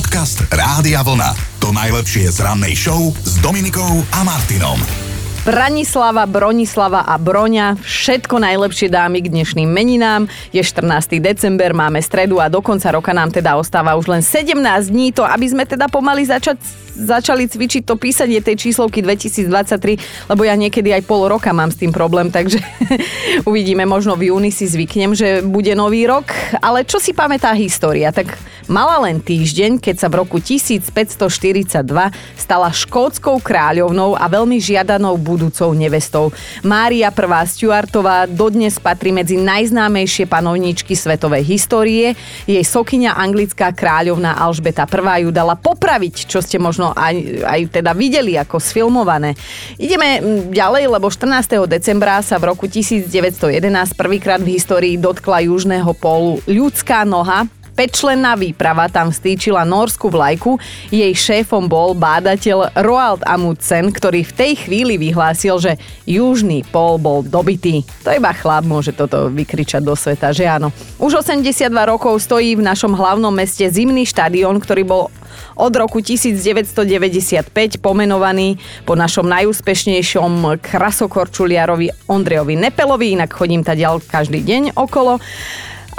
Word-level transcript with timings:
Podcast 0.00 0.48
Rádia 0.48 1.04
Vlna. 1.04 1.60
To 1.60 1.76
najlepšie 1.76 2.32
z 2.32 2.40
rannej 2.40 2.72
show 2.72 3.12
s 3.20 3.36
Dominikou 3.44 4.00
a 4.16 4.24
Martinom. 4.24 4.80
Branislava, 5.44 6.24
Bronislava 6.24 7.04
a 7.04 7.20
Broňa. 7.20 7.76
Všetko 7.76 8.40
najlepšie 8.40 8.88
dámy 8.88 9.20
k 9.20 9.28
dnešným 9.28 9.68
meninám. 9.68 10.24
Je 10.56 10.64
14. 10.64 11.20
december, 11.20 11.76
máme 11.76 12.00
stredu 12.00 12.40
a 12.40 12.48
do 12.48 12.64
konca 12.64 12.88
roka 12.96 13.12
nám 13.12 13.28
teda 13.28 13.60
ostáva 13.60 13.92
už 14.00 14.08
len 14.08 14.22
17 14.24 14.56
dní. 14.88 15.12
To, 15.20 15.28
aby 15.28 15.44
sme 15.52 15.68
teda 15.68 15.84
pomaly 15.92 16.24
začať 16.24 16.56
začali 16.96 17.48
cvičiť 17.48 17.82
to 17.84 17.96
písanie 17.96 18.44
tej 18.44 18.68
číslovky 18.68 19.00
2023, 19.00 20.28
lebo 20.28 20.42
ja 20.44 20.52
niekedy 20.52 20.92
aj 20.92 21.08
pol 21.08 21.32
roka 21.32 21.48
mám 21.52 21.72
s 21.72 21.80
tým 21.80 21.94
problém, 21.94 22.28
takže 22.28 22.60
uvidíme, 23.48 23.88
možno 23.88 24.20
v 24.20 24.28
júni 24.32 24.52
si 24.52 24.68
zvyknem, 24.68 25.16
že 25.16 25.40
bude 25.40 25.72
nový 25.72 26.04
rok. 26.04 26.28
Ale 26.60 26.84
čo 26.84 27.00
si 27.00 27.16
pamätá 27.16 27.56
história? 27.56 28.12
Tak 28.12 28.36
mala 28.70 29.02
len 29.02 29.18
týždeň, 29.18 29.82
keď 29.82 29.96
sa 29.98 30.06
v 30.06 30.22
roku 30.22 30.38
1542 30.38 31.82
stala 32.38 32.70
škótskou 32.70 33.42
kráľovnou 33.42 34.14
a 34.14 34.30
veľmi 34.30 34.62
žiadanou 34.62 35.18
budúcou 35.18 35.74
nevestou. 35.74 36.30
Mária 36.62 37.10
I. 37.10 37.42
Stuartová 37.50 38.30
dodnes 38.30 38.78
patrí 38.78 39.10
medzi 39.10 39.34
najznámejšie 39.34 40.30
panovníčky 40.30 40.94
svetovej 40.94 41.42
histórie. 41.42 42.14
Jej 42.46 42.62
sokyňa 42.62 43.18
anglická 43.18 43.74
kráľovná 43.74 44.38
Alžbeta 44.38 44.86
I 44.86 45.26
ju 45.26 45.34
dala 45.34 45.58
popraviť, 45.58 46.30
čo 46.30 46.38
ste 46.38 46.62
možno 46.62 46.94
aj, 46.94 47.42
aj 47.42 47.60
teda 47.74 47.90
videli 47.90 48.38
ako 48.38 48.62
sfilmované. 48.62 49.34
Ideme 49.82 50.22
ďalej, 50.54 50.86
lebo 50.86 51.10
14. 51.10 51.66
decembra 51.66 52.22
sa 52.22 52.38
v 52.38 52.54
roku 52.54 52.70
1911 52.70 53.50
prvýkrát 53.98 54.38
v 54.38 54.54
histórii 54.54 54.94
dotkla 54.94 55.42
južného 55.50 55.90
pólu 55.98 56.38
ľudská 56.46 57.02
noha, 57.02 57.50
Pečlená 57.80 58.36
výprava 58.36 58.92
tam 58.92 59.08
stýčila 59.08 59.64
norskú 59.64 60.12
vlajku. 60.12 60.60
Jej 60.92 61.16
šéfom 61.16 61.64
bol 61.64 61.96
bádateľ 61.96 62.76
Roald 62.76 63.24
Amundsen, 63.24 63.88
ktorý 63.88 64.20
v 64.20 64.36
tej 64.36 64.52
chvíli 64.68 65.00
vyhlásil, 65.00 65.56
že 65.56 65.80
južný 66.04 66.60
pol 66.68 67.00
bol 67.00 67.24
dobitý. 67.24 67.80
To 68.04 68.12
iba 68.12 68.36
chlap 68.36 68.68
môže 68.68 68.92
toto 68.92 69.32
vykričať 69.32 69.80
do 69.80 69.96
sveta, 69.96 70.28
že 70.36 70.44
áno. 70.44 70.68
Už 71.00 71.24
82 71.24 71.72
rokov 71.88 72.20
stojí 72.20 72.52
v 72.52 72.68
našom 72.68 72.92
hlavnom 72.92 73.32
meste 73.32 73.64
zimný 73.64 74.04
štadión, 74.04 74.60
ktorý 74.60 74.84
bol 74.84 75.08
od 75.56 75.72
roku 75.72 76.04
1995 76.04 77.48
pomenovaný 77.80 78.60
po 78.84 78.92
našom 78.92 79.24
najúspešnejšom 79.24 80.60
krasokorčuliarovi 80.60 82.12
Ondrejovi 82.12 82.60
Nepelovi, 82.60 83.16
inak 83.16 83.32
chodím 83.32 83.64
ta 83.64 83.72
ďal 83.72 84.04
každý 84.04 84.44
deň 84.44 84.76
okolo. 84.76 85.16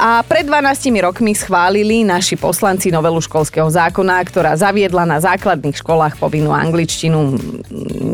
A 0.01 0.25
pred 0.25 0.49
12 0.49 0.97
rokmi 0.97 1.37
schválili 1.37 2.01
naši 2.01 2.33
poslanci 2.33 2.89
novelu 2.89 3.21
školského 3.21 3.69
zákona, 3.69 4.17
ktorá 4.25 4.57
zaviedla 4.57 5.05
na 5.05 5.21
základných 5.21 5.77
školách 5.77 6.17
povinnú 6.17 6.49
angličtinu. 6.49 7.37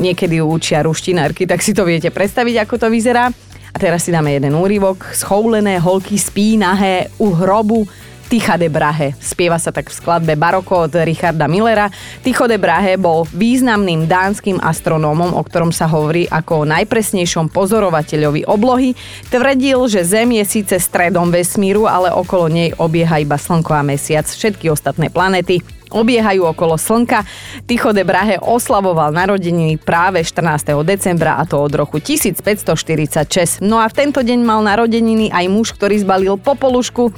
Niekedy 0.03 0.43
ju 0.43 0.51
učia 0.51 0.83
ruštinárky, 0.83 1.47
tak 1.47 1.63
si 1.63 1.71
to 1.71 1.87
viete 1.87 2.11
predstaviť, 2.11 2.67
ako 2.67 2.75
to 2.75 2.87
vyzerá. 2.91 3.31
A 3.71 3.77
teraz 3.79 4.03
si 4.03 4.11
dáme 4.11 4.35
jeden 4.35 4.59
úryvok. 4.59 5.15
Schoulené 5.15 5.79
holky 5.79 6.19
spí 6.19 6.59
nahé 6.59 7.07
u 7.23 7.31
hrobu 7.31 7.87
Ticha 8.27 8.59
de 8.59 8.67
Brahe. 8.67 9.15
Spieva 9.23 9.55
sa 9.55 9.71
tak 9.71 9.87
v 9.87 9.95
skladbe 9.95 10.35
Baroko 10.35 10.83
od 10.83 10.91
Richarda 10.91 11.47
Millera. 11.47 11.87
Ticho 12.27 12.43
de 12.43 12.59
Brahe 12.59 12.99
bol 12.99 13.23
významným 13.31 14.03
dánskym 14.03 14.59
astronómom, 14.59 15.31
o 15.31 15.41
ktorom 15.47 15.71
sa 15.71 15.87
hovorí 15.87 16.27
ako 16.27 16.67
o 16.67 16.67
najpresnejšom 16.67 17.47
pozorovateľovi 17.55 18.43
oblohy. 18.43 18.99
Tvrdil, 19.31 19.79
že 19.87 20.03
Zem 20.03 20.35
je 20.35 20.43
síce 20.43 20.75
stredom 20.75 21.31
vesmíru, 21.31 21.87
ale 21.87 22.11
okolo 22.11 22.51
nej 22.51 22.75
obieha 22.75 23.23
iba 23.23 23.39
Slnko 23.39 23.71
a 23.71 23.83
Mesiac. 23.87 24.27
Všetky 24.27 24.67
ostatné 24.67 25.07
planety 25.07 25.76
obiehajú 25.91 26.47
okolo 26.47 26.75
Slnka. 26.75 27.23
Tycho 27.67 27.91
de 27.95 28.03
Brahe 28.03 28.39
oslavoval 28.39 29.11
narodeniny 29.15 29.79
práve 29.79 30.23
14. 30.23 30.75
decembra 30.83 31.39
a 31.39 31.43
to 31.47 31.59
od 31.59 31.73
roku 31.75 31.99
1546. 31.99 33.63
No 33.63 33.79
a 33.79 33.87
v 33.87 33.93
tento 33.93 34.19
deň 34.19 34.39
mal 34.43 34.59
narodeniny 34.63 35.31
aj 35.31 35.45
muž, 35.47 35.73
ktorý 35.75 36.03
zbalil 36.03 36.35
popolušku. 36.39 37.11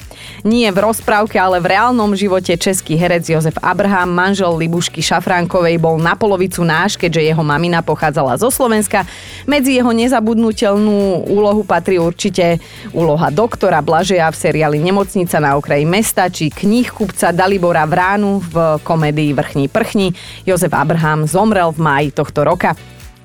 Nie 0.46 0.70
v 0.70 0.82
rozprávke, 0.86 1.38
ale 1.38 1.62
v 1.62 1.76
reálnom 1.76 2.14
živote 2.14 2.56
český 2.58 2.98
herec 2.98 3.26
Jozef 3.26 3.58
Abraham, 3.62 4.14
manžel 4.14 4.54
Libušky 4.58 5.02
Šafránkovej, 5.02 5.82
bol 5.82 5.98
na 5.98 6.14
polovicu 6.14 6.62
náš, 6.66 6.98
keďže 6.98 7.34
jeho 7.34 7.44
mamina 7.46 7.82
pochádzala 7.82 8.38
zo 8.38 8.54
Slovenska. 8.54 9.06
Medzi 9.50 9.78
jeho 9.78 9.90
nezabudnutelnú 9.94 11.26
úlohu 11.30 11.66
patrí 11.66 11.98
určite 11.98 12.62
úloha 12.94 13.30
doktora 13.34 13.82
Blažeja 13.82 14.30
v 14.30 14.38
seriáli 14.38 14.78
Nemocnica 14.82 15.38
na 15.40 15.56
okraji 15.56 15.86
mesta 15.88 16.28
či 16.30 16.52
knih 16.52 16.92
kupca 16.92 17.32
Dalibora 17.32 17.86
Vránu 17.88 18.42
v 18.44 18.56
komédii 18.84 19.34
Vrchní 19.34 19.68
prchni. 19.68 20.14
Jozef 20.46 20.74
Abraham 20.74 21.28
zomrel 21.28 21.72
v 21.72 21.80
máji 21.80 22.12
tohto 22.12 22.44
roka. 22.44 22.76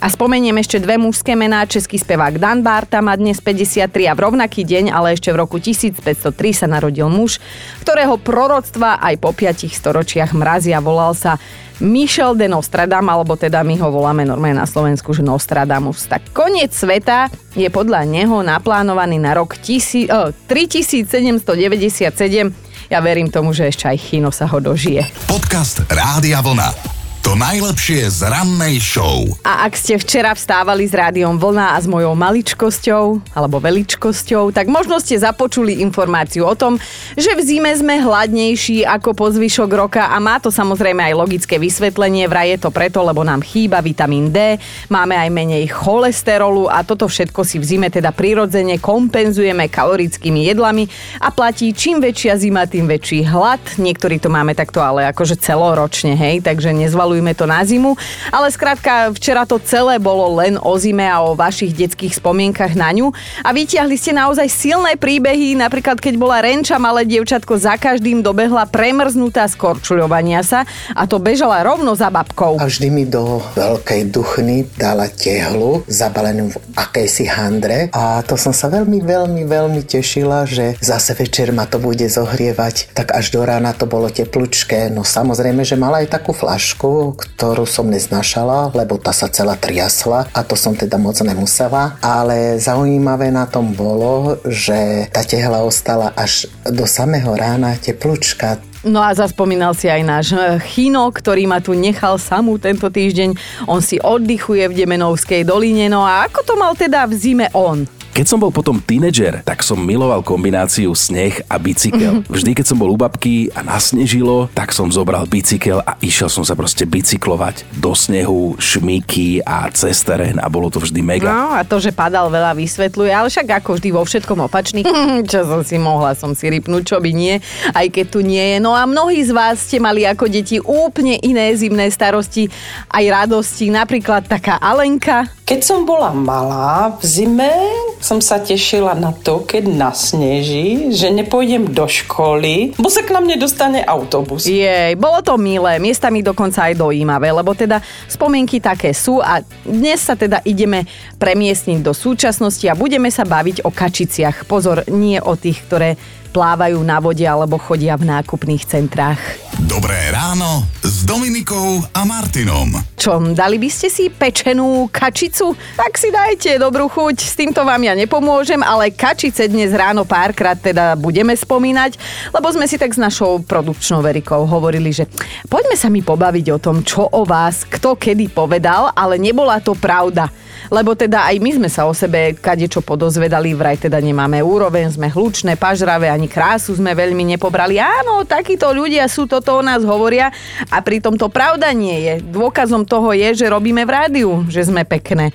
A 0.04 0.12
spomeniem 0.12 0.60
ešte 0.60 0.76
dve 0.84 1.00
mužské 1.00 1.32
mená. 1.32 1.64
Český 1.64 1.96
spevák 1.96 2.36
Dan 2.36 2.60
Barta 2.60 3.00
má 3.00 3.16
dnes 3.16 3.40
53 3.40 3.88
a 4.10 4.12
v 4.12 4.20
rovnaký 4.28 4.60
deň, 4.60 4.92
ale 4.92 5.16
ešte 5.16 5.32
v 5.32 5.40
roku 5.40 5.56
1503 5.56 6.04
sa 6.52 6.68
narodil 6.68 7.08
muž, 7.08 7.40
ktorého 7.80 8.20
proroctva 8.20 9.00
aj 9.00 9.16
po 9.16 9.32
piatich 9.32 9.72
storočiach 9.72 10.36
mrazia 10.36 10.84
volal 10.84 11.16
sa 11.16 11.40
Michel 11.80 12.36
de 12.36 12.52
Nostradam, 12.52 13.08
alebo 13.08 13.32
teda 13.34 13.64
my 13.64 13.80
ho 13.80 13.88
voláme 13.88 14.28
normálne 14.28 14.60
na 14.60 14.68
Slovensku, 14.68 15.16
že 15.16 15.24
Nostradamus. 15.24 16.04
Tak 16.04 16.36
koniec 16.36 16.76
sveta 16.76 17.32
je 17.56 17.72
podľa 17.72 18.04
neho 18.04 18.44
naplánovaný 18.44 19.16
na 19.16 19.32
rok 19.32 19.56
1000, 19.56 20.12
oh, 20.12 20.28
3797 20.46 22.52
ja 22.94 23.02
verím 23.02 23.26
tomu, 23.26 23.50
že 23.50 23.66
ešte 23.66 23.90
aj 23.90 23.98
Chino 23.98 24.30
sa 24.30 24.46
ho 24.46 24.62
dožije. 24.62 25.02
Podcast 25.26 25.82
Rádia 25.90 26.38
Vlna. 26.38 26.93
To 27.24 27.32
najlepšie 27.40 28.04
z 28.12 28.28
rannej 28.28 28.76
show. 28.84 29.24
A 29.48 29.64
ak 29.64 29.80
ste 29.80 29.96
včera 29.96 30.36
vstávali 30.36 30.84
s 30.84 30.92
rádiom 30.92 31.40
Vlna 31.40 31.72
a 31.72 31.80
s 31.80 31.88
mojou 31.88 32.12
maličkosťou 32.12 33.32
alebo 33.32 33.64
veličkosťou, 33.64 34.52
tak 34.52 34.68
možno 34.68 35.00
ste 35.00 35.16
započuli 35.16 35.80
informáciu 35.80 36.44
o 36.44 36.52
tom, 36.52 36.76
že 37.16 37.32
v 37.32 37.40
zime 37.40 37.72
sme 37.72 37.96
hladnejší 38.04 38.84
ako 38.84 39.16
po 39.16 39.32
zvyšok 39.32 39.70
roka 39.72 40.12
a 40.12 40.20
má 40.20 40.36
to 40.36 40.52
samozrejme 40.52 41.00
aj 41.00 41.16
logické 41.16 41.56
vysvetlenie. 41.56 42.28
Vraj 42.28 42.60
je 42.60 42.68
to 42.68 42.68
preto, 42.68 43.00
lebo 43.00 43.24
nám 43.24 43.40
chýba 43.40 43.80
vitamín 43.80 44.28
D, 44.28 44.60
máme 44.92 45.16
aj 45.16 45.32
menej 45.32 45.64
cholesterolu 45.72 46.68
a 46.68 46.84
toto 46.84 47.08
všetko 47.08 47.40
si 47.40 47.56
v 47.56 47.64
zime 47.64 47.88
teda 47.88 48.12
prirodzene 48.12 48.76
kompenzujeme 48.76 49.72
kalorickými 49.72 50.44
jedlami 50.52 50.84
a 51.24 51.32
platí 51.32 51.72
čím 51.72 52.04
väčšia 52.04 52.36
zima, 52.36 52.68
tým 52.68 52.84
väčší 52.84 53.24
hlad. 53.24 53.80
Niektorí 53.80 54.20
to 54.20 54.28
máme 54.28 54.52
takto 54.52 54.84
ale 54.84 55.08
akože 55.08 55.40
celoročne, 55.40 56.12
hej, 56.20 56.44
takže 56.44 56.68
nezvalujú 56.76 57.13
nabalujme 57.14 57.38
to 57.38 57.46
na 57.46 57.62
zimu. 57.62 57.94
Ale 58.34 58.50
skrátka, 58.50 59.14
včera 59.14 59.46
to 59.46 59.62
celé 59.62 60.02
bolo 60.02 60.42
len 60.42 60.58
o 60.58 60.74
zime 60.74 61.06
a 61.06 61.22
o 61.22 61.38
vašich 61.38 61.70
detských 61.70 62.18
spomienkach 62.18 62.74
na 62.74 62.90
ňu. 62.90 63.14
A 63.46 63.54
vytiahli 63.54 63.94
ste 63.94 64.10
naozaj 64.10 64.50
silné 64.50 64.98
príbehy, 64.98 65.54
napríklad 65.54 66.02
keď 66.02 66.14
bola 66.18 66.42
Renča, 66.42 66.82
malé 66.82 67.06
dievčatko 67.06 67.54
za 67.54 67.78
každým 67.78 68.18
dobehla 68.18 68.66
premrznutá 68.66 69.46
z 69.46 69.54
korčuľovania 69.54 70.42
sa 70.42 70.66
a 70.90 71.06
to 71.06 71.22
bežala 71.22 71.62
rovno 71.62 71.94
za 71.94 72.10
babkou. 72.10 72.58
A 72.58 72.66
vždy 72.66 72.88
mi 72.90 73.04
do 73.06 73.38
veľkej 73.54 74.10
duchny 74.10 74.66
dala 74.74 75.06
tehlu 75.06 75.86
zabalenú 75.86 76.50
v 76.50 76.56
akejsi 76.74 77.30
handre 77.30 77.92
a 77.94 78.24
to 78.26 78.34
som 78.34 78.50
sa 78.50 78.66
veľmi, 78.66 79.04
veľmi, 79.04 79.46
veľmi 79.46 79.82
tešila, 79.86 80.48
že 80.48 80.74
zase 80.82 81.14
večer 81.14 81.54
ma 81.54 81.68
to 81.70 81.78
bude 81.78 82.02
zohrievať. 82.02 82.90
Tak 82.96 83.14
až 83.14 83.30
do 83.30 83.44
rána 83.44 83.76
to 83.76 83.86
bolo 83.86 84.08
teplúčké. 84.10 84.88
No 84.90 85.04
samozrejme, 85.04 85.62
že 85.62 85.76
mala 85.76 86.00
aj 86.00 86.16
takú 86.16 86.32
flašku, 86.32 87.03
ktorú 87.12 87.68
som 87.68 87.92
neznašala, 87.92 88.72
lebo 88.72 88.96
tá 88.96 89.12
sa 89.12 89.28
celá 89.28 89.60
triasla 89.60 90.32
a 90.32 90.40
to 90.40 90.56
som 90.56 90.72
teda 90.72 90.96
moc 90.96 91.20
nemusela. 91.20 92.00
Ale 92.00 92.56
zaujímavé 92.56 93.28
na 93.28 93.44
tom 93.44 93.76
bolo, 93.76 94.40
že 94.48 95.10
tá 95.12 95.20
tehla 95.20 95.60
ostala 95.60 96.16
až 96.16 96.48
do 96.64 96.88
samého 96.88 97.36
rána 97.36 97.76
teplúčka. 97.76 98.56
No 98.84 99.00
a 99.00 99.16
zaspomínal 99.16 99.72
si 99.72 99.88
aj 99.88 100.02
náš 100.04 100.26
eh, 100.36 100.60
Chino, 100.60 101.08
ktorý 101.08 101.48
ma 101.48 101.56
tu 101.64 101.72
nechal 101.72 102.20
samú 102.20 102.60
tento 102.60 102.92
týždeň. 102.92 103.32
On 103.64 103.80
si 103.80 103.96
oddychuje 103.96 104.68
v 104.68 104.76
Demenovskej 104.76 105.48
doline. 105.48 105.88
No 105.88 106.04
a 106.04 106.28
ako 106.28 106.40
to 106.44 106.54
mal 106.60 106.76
teda 106.76 107.08
v 107.08 107.16
zime 107.16 107.48
on? 107.56 107.88
Keď 108.14 108.30
som 108.30 108.38
bol 108.38 108.54
potom 108.54 108.78
tínedžer, 108.78 109.42
tak 109.42 109.66
som 109.66 109.74
miloval 109.74 110.22
kombináciu 110.22 110.94
sneh 110.94 111.42
a 111.50 111.58
bicykel. 111.58 112.22
Mhm. 112.22 112.30
Vždy, 112.30 112.50
keď 112.54 112.66
som 112.70 112.78
bol 112.78 112.94
u 112.94 112.94
babky 112.94 113.50
a 113.50 113.66
nasnežilo, 113.66 114.46
tak 114.54 114.70
som 114.70 114.86
zobral 114.86 115.26
bicykel 115.26 115.82
a 115.82 115.98
išiel 115.98 116.30
som 116.30 116.46
sa 116.46 116.54
proste 116.54 116.86
bicyklovať 116.86 117.66
do 117.74 117.90
snehu, 117.90 118.54
šmíky 118.62 119.42
a 119.42 119.66
cez 119.74 119.98
terén 120.06 120.38
a 120.38 120.46
bolo 120.46 120.70
to 120.70 120.78
vždy 120.78 121.02
mega. 121.02 121.26
No 121.26 121.58
a 121.58 121.66
to, 121.66 121.82
že 121.82 121.90
padal 121.90 122.30
veľa 122.30 122.54
vysvetľuje, 122.54 123.10
ale 123.10 123.26
však 123.26 123.50
ako 123.58 123.82
vždy 123.82 123.88
vo 123.90 124.06
všetkom 124.06 124.38
opačný. 124.46 124.86
čo 125.34 125.42
som 125.42 125.66
si 125.66 125.74
mohla 125.74 126.14
som 126.14 126.38
si 126.38 126.46
rypnúť, 126.46 126.94
čo 126.94 127.02
by 127.02 127.10
nie, 127.10 127.42
aj 127.74 127.86
keď 127.90 128.06
tu 128.14 128.22
nie 128.22 128.54
je. 128.54 128.58
No 128.62 128.78
a 128.78 128.86
mnohí 128.86 129.26
z 129.26 129.34
vás 129.34 129.58
ste 129.58 129.82
mali 129.82 130.06
ako 130.06 130.30
deti 130.30 130.62
úplne 130.62 131.18
iné 131.18 131.50
zimné 131.58 131.90
starosti, 131.90 132.46
aj 132.94 133.04
radosti, 133.10 133.74
napríklad 133.74 134.30
taká 134.30 134.62
Alenka. 134.62 135.26
Keď 135.44 135.60
som 135.60 135.84
bola 135.84 136.08
malá 136.08 136.96
v 136.96 137.04
zime, 137.04 137.52
som 138.00 138.16
sa 138.16 138.40
tešila 138.40 138.96
na 138.96 139.12
to, 139.12 139.44
keď 139.44 139.68
nasneží, 139.76 140.88
že 140.88 141.12
nepôjdem 141.12 141.68
do 141.68 141.84
školy, 141.84 142.72
bo 142.80 142.88
sa 142.88 143.04
k 143.04 143.12
nám 143.12 143.28
nedostane 143.28 143.84
autobus. 143.84 144.48
Jej, 144.48 144.96
bolo 144.96 145.20
to 145.20 145.36
milé, 145.36 145.76
miestami 145.76 146.24
dokonca 146.24 146.72
aj 146.72 146.80
dojímavé, 146.80 147.28
lebo 147.28 147.52
teda 147.52 147.84
spomienky 148.08 148.56
také 148.56 148.96
sú 148.96 149.20
a 149.20 149.44
dnes 149.68 150.00
sa 150.00 150.16
teda 150.16 150.40
ideme 150.48 150.88
premiestniť 151.20 151.84
do 151.84 151.92
súčasnosti 151.92 152.64
a 152.64 152.72
budeme 152.72 153.12
sa 153.12 153.28
baviť 153.28 153.68
o 153.68 153.70
kačiciach. 153.70 154.48
Pozor, 154.48 154.88
nie 154.88 155.20
o 155.20 155.36
tých, 155.36 155.60
ktoré 155.68 156.00
plávajú 156.32 156.80
na 156.80 157.04
vode 157.04 157.28
alebo 157.28 157.60
chodia 157.60 158.00
v 158.00 158.08
nákupných 158.08 158.64
centrách. 158.64 159.20
Dobré 159.60 160.08
ráno 160.08 160.64
Dominikou 161.04 161.84
a 161.92 162.08
Martinom. 162.08 162.80
Čo, 162.96 163.20
dali 163.36 163.60
by 163.60 163.68
ste 163.68 163.92
si 163.92 164.08
pečenú 164.08 164.88
kačicu? 164.88 165.52
Tak 165.76 166.00
si 166.00 166.08
dajte 166.08 166.56
dobrú 166.56 166.88
chuť, 166.88 167.20
s 167.20 167.36
týmto 167.36 167.60
vám 167.60 167.84
ja 167.84 167.92
nepomôžem, 167.92 168.64
ale 168.64 168.88
kačice 168.88 169.44
dnes 169.44 169.68
ráno 169.76 170.08
párkrát 170.08 170.56
teda 170.56 170.96
budeme 170.96 171.36
spomínať, 171.36 172.00
lebo 172.32 172.48
sme 172.48 172.64
si 172.64 172.80
tak 172.80 172.96
s 172.96 172.98
našou 172.98 173.44
produkčnou 173.44 174.00
Verikou 174.00 174.48
hovorili, 174.48 174.96
že 174.96 175.04
poďme 175.44 175.76
sa 175.76 175.92
mi 175.92 176.00
pobaviť 176.00 176.46
o 176.56 176.58
tom, 176.58 176.80
čo 176.80 177.04
o 177.04 177.28
vás 177.28 177.68
kto 177.68 178.00
kedy 178.00 178.32
povedal, 178.32 178.88
ale 178.96 179.20
nebola 179.20 179.60
to 179.60 179.76
pravda 179.76 180.32
lebo 180.68 180.94
teda 180.96 181.28
aj 181.28 181.36
my 181.40 181.50
sme 181.60 181.68
sa 181.68 181.88
o 181.88 181.92
sebe 181.92 182.36
kadečo 182.36 182.84
podozvedali, 182.84 183.56
vraj 183.56 183.80
teda 183.80 183.98
nemáme 184.00 184.40
úroveň, 184.44 184.92
sme 184.92 185.08
hlučné, 185.10 185.56
pažravé, 185.56 186.12
ani 186.12 186.28
krásu 186.30 186.76
sme 186.76 186.92
veľmi 186.92 187.36
nepobrali. 187.36 187.80
Áno, 187.80 188.22
takíto 188.28 188.70
ľudia 188.70 189.08
sú, 189.08 189.24
toto 189.24 189.58
o 189.58 189.62
nás 189.64 189.82
hovoria 189.82 190.30
a 190.70 190.78
pritom 190.84 191.16
to 191.16 191.32
pravda 191.32 191.72
nie 191.72 191.98
je. 192.04 192.14
Dôkazom 192.24 192.84
toho 192.84 193.12
je, 193.16 193.44
že 193.44 193.50
robíme 193.50 193.82
v 193.82 193.90
rádiu, 193.90 194.30
že 194.46 194.64
sme 194.68 194.86
pekné. 194.86 195.32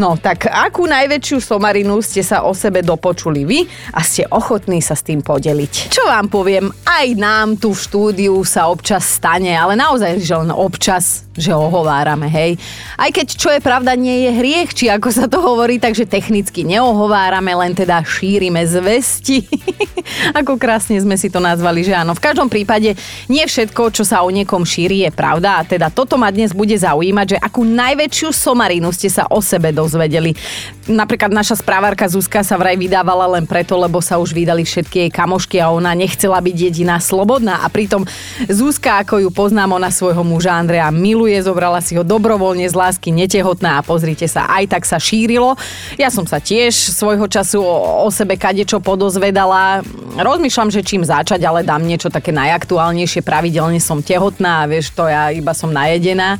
No, 0.00 0.16
tak 0.16 0.48
akú 0.48 0.88
najväčšiu 0.88 1.44
somarinu 1.44 2.00
ste 2.00 2.24
sa 2.24 2.40
o 2.48 2.56
sebe 2.56 2.80
dopočuli 2.80 3.44
vy 3.44 3.68
a 3.92 4.00
ste 4.00 4.24
ochotní 4.32 4.80
sa 4.80 4.96
s 4.96 5.04
tým 5.04 5.20
podeliť? 5.20 5.92
Čo 5.92 6.08
vám 6.08 6.32
poviem, 6.32 6.72
aj 6.88 7.06
nám 7.20 7.60
tu 7.60 7.76
v 7.76 7.84
štúdiu 7.84 8.40
sa 8.48 8.72
občas 8.72 9.04
stane, 9.04 9.52
ale 9.52 9.76
naozaj, 9.76 10.24
že 10.24 10.40
len 10.40 10.56
občas, 10.56 11.28
že 11.36 11.52
ohovárame, 11.52 12.32
hej. 12.32 12.56
Aj 12.96 13.12
keď, 13.12 13.26
čo 13.36 13.52
je 13.52 13.60
pravda, 13.60 13.92
nie 13.92 14.24
je 14.24 14.30
hriech, 14.40 14.72
či 14.72 14.88
ako 14.88 15.08
sa 15.12 15.28
to 15.28 15.36
hovorí, 15.36 15.76
takže 15.76 16.08
technicky 16.08 16.64
neohovárame, 16.64 17.52
len 17.52 17.76
teda 17.76 18.00
šírime 18.00 18.64
zvesti. 18.64 19.44
ako 20.40 20.56
krásne 20.56 20.96
sme 20.96 21.20
si 21.20 21.28
to 21.28 21.44
nazvali, 21.44 21.84
že 21.84 21.92
áno. 21.92 22.16
V 22.16 22.24
každom 22.24 22.48
prípade, 22.48 22.96
nie 23.28 23.44
všetko, 23.44 23.92
čo 23.92 24.08
sa 24.08 24.24
o 24.24 24.32
niekom 24.32 24.64
šíri, 24.64 25.04
je 25.04 25.10
pravda. 25.12 25.60
A 25.60 25.66
teda 25.68 25.92
toto 25.92 26.16
ma 26.16 26.32
dnes 26.32 26.56
bude 26.56 26.72
zaujímať, 26.72 27.36
že 27.36 27.38
akú 27.38 27.68
najväčšiu 27.68 28.28
somarinu 28.32 28.88
ste 28.96 29.12
sa 29.12 29.28
o 29.28 29.44
sebe 29.44 29.68
dozvedeli 29.68 29.89
dozvedeli. 29.90 30.38
Napríklad 30.86 31.34
naša 31.34 31.58
správárka 31.58 32.06
Zuzka 32.06 32.46
sa 32.46 32.54
vraj 32.54 32.78
vydávala 32.78 33.26
len 33.34 33.44
preto, 33.50 33.74
lebo 33.74 33.98
sa 33.98 34.22
už 34.22 34.30
vydali 34.30 34.62
všetky 34.62 35.06
jej 35.06 35.10
kamošky 35.10 35.58
a 35.58 35.74
ona 35.74 35.90
nechcela 35.98 36.38
byť 36.38 36.56
jediná 36.56 37.02
slobodná 37.02 37.62
a 37.62 37.66
pritom 37.66 38.06
Zuzka, 38.46 39.02
ako 39.02 39.26
ju 39.26 39.28
poznám, 39.34 39.74
ona 39.74 39.90
svojho 39.90 40.22
muža 40.22 40.54
Andrea 40.54 40.86
miluje, 40.94 41.34
zobrala 41.42 41.82
si 41.82 41.98
ho 41.98 42.06
dobrovoľne 42.06 42.70
z 42.70 42.74
lásky 42.74 43.10
netehotná 43.10 43.82
a 43.82 43.84
pozrite 43.84 44.30
sa, 44.30 44.46
aj 44.46 44.70
tak 44.70 44.82
sa 44.86 45.02
šírilo. 45.02 45.58
Ja 45.98 46.14
som 46.14 46.22
sa 46.24 46.38
tiež 46.38 46.72
svojho 46.72 47.26
času 47.26 47.58
o, 47.58 48.06
o 48.06 48.08
sebe 48.14 48.38
kadečo 48.38 48.78
podozvedala. 48.78 49.82
Rozmýšľam, 50.18 50.70
že 50.70 50.86
čím 50.86 51.02
začať, 51.02 51.42
ale 51.42 51.66
dám 51.66 51.82
niečo 51.82 52.10
také 52.10 52.30
najaktuálnejšie. 52.30 53.26
Pravidelne 53.26 53.78
som 53.78 54.02
tehotná 54.02 54.68
vieš, 54.68 54.92
to 54.94 55.06
ja 55.06 55.32
iba 55.32 55.54
som 55.56 55.72
najedená. 55.72 56.36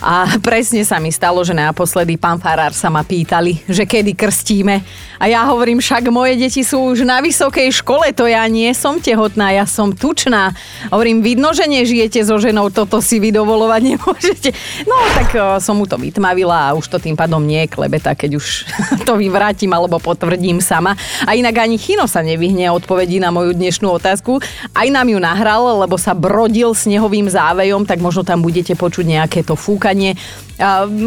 A 0.00 0.28
presne 0.48 0.84
sa 0.86 1.00
mi 1.02 1.10
stalo, 1.10 1.42
že 1.42 1.56
naposledy 1.56 2.20
pán 2.20 2.38
Farár 2.38 2.72
sa 2.76 2.83
ma 2.88 3.04
pýtali, 3.04 3.64
že 3.68 3.84
kedy 3.84 4.16
krstíme. 4.16 4.80
A 5.20 5.30
ja 5.30 5.46
hovorím, 5.46 5.78
však 5.78 6.10
moje 6.10 6.36
deti 6.36 6.66
sú 6.66 6.92
už 6.92 7.06
na 7.06 7.22
vysokej 7.22 7.70
škole, 7.70 8.10
to 8.12 8.26
ja 8.26 8.44
nie 8.50 8.68
som 8.76 8.98
tehotná, 8.98 9.54
ja 9.54 9.64
som 9.64 9.94
tučná. 9.94 10.52
Hovorím, 10.90 11.22
vidno, 11.22 11.54
že 11.54 11.64
nežijete 11.64 12.20
so 12.26 12.36
ženou, 12.36 12.68
toto 12.68 12.98
si 12.98 13.22
vy 13.22 13.30
dovolovať 13.32 13.82
nemôžete. 13.94 14.50
No, 14.84 14.96
tak 15.14 15.32
som 15.62 15.78
mu 15.78 15.88
to 15.88 15.96
vytmavila 15.96 16.70
a 16.70 16.74
už 16.76 16.90
to 16.90 16.98
tým 17.00 17.14
pádom 17.14 17.40
nie 17.40 17.64
je 17.64 17.72
klebeta, 17.72 18.12
keď 18.12 18.36
už 18.36 18.46
to 19.08 19.14
vyvrátim 19.16 19.72
alebo 19.72 20.02
potvrdím 20.02 20.58
sama. 20.58 20.98
A 21.24 21.38
inak 21.38 21.56
ani 21.62 21.78
Chino 21.78 22.04
sa 22.10 22.20
nevyhne 22.20 22.68
odpovedí 22.74 23.22
na 23.22 23.30
moju 23.30 23.54
dnešnú 23.54 23.88
otázku. 23.96 24.42
Aj 24.74 24.88
nám 24.90 25.08
ju 25.08 25.18
nahral, 25.22 25.84
lebo 25.86 25.94
sa 25.96 26.12
brodil 26.12 26.74
snehovým 26.74 27.30
závejom, 27.30 27.86
tak 27.86 28.02
možno 28.02 28.26
tam 28.26 28.42
budete 28.42 28.74
počuť 28.74 29.04
nejaké 29.06 29.40
to 29.46 29.54
fúkanie. 29.54 30.18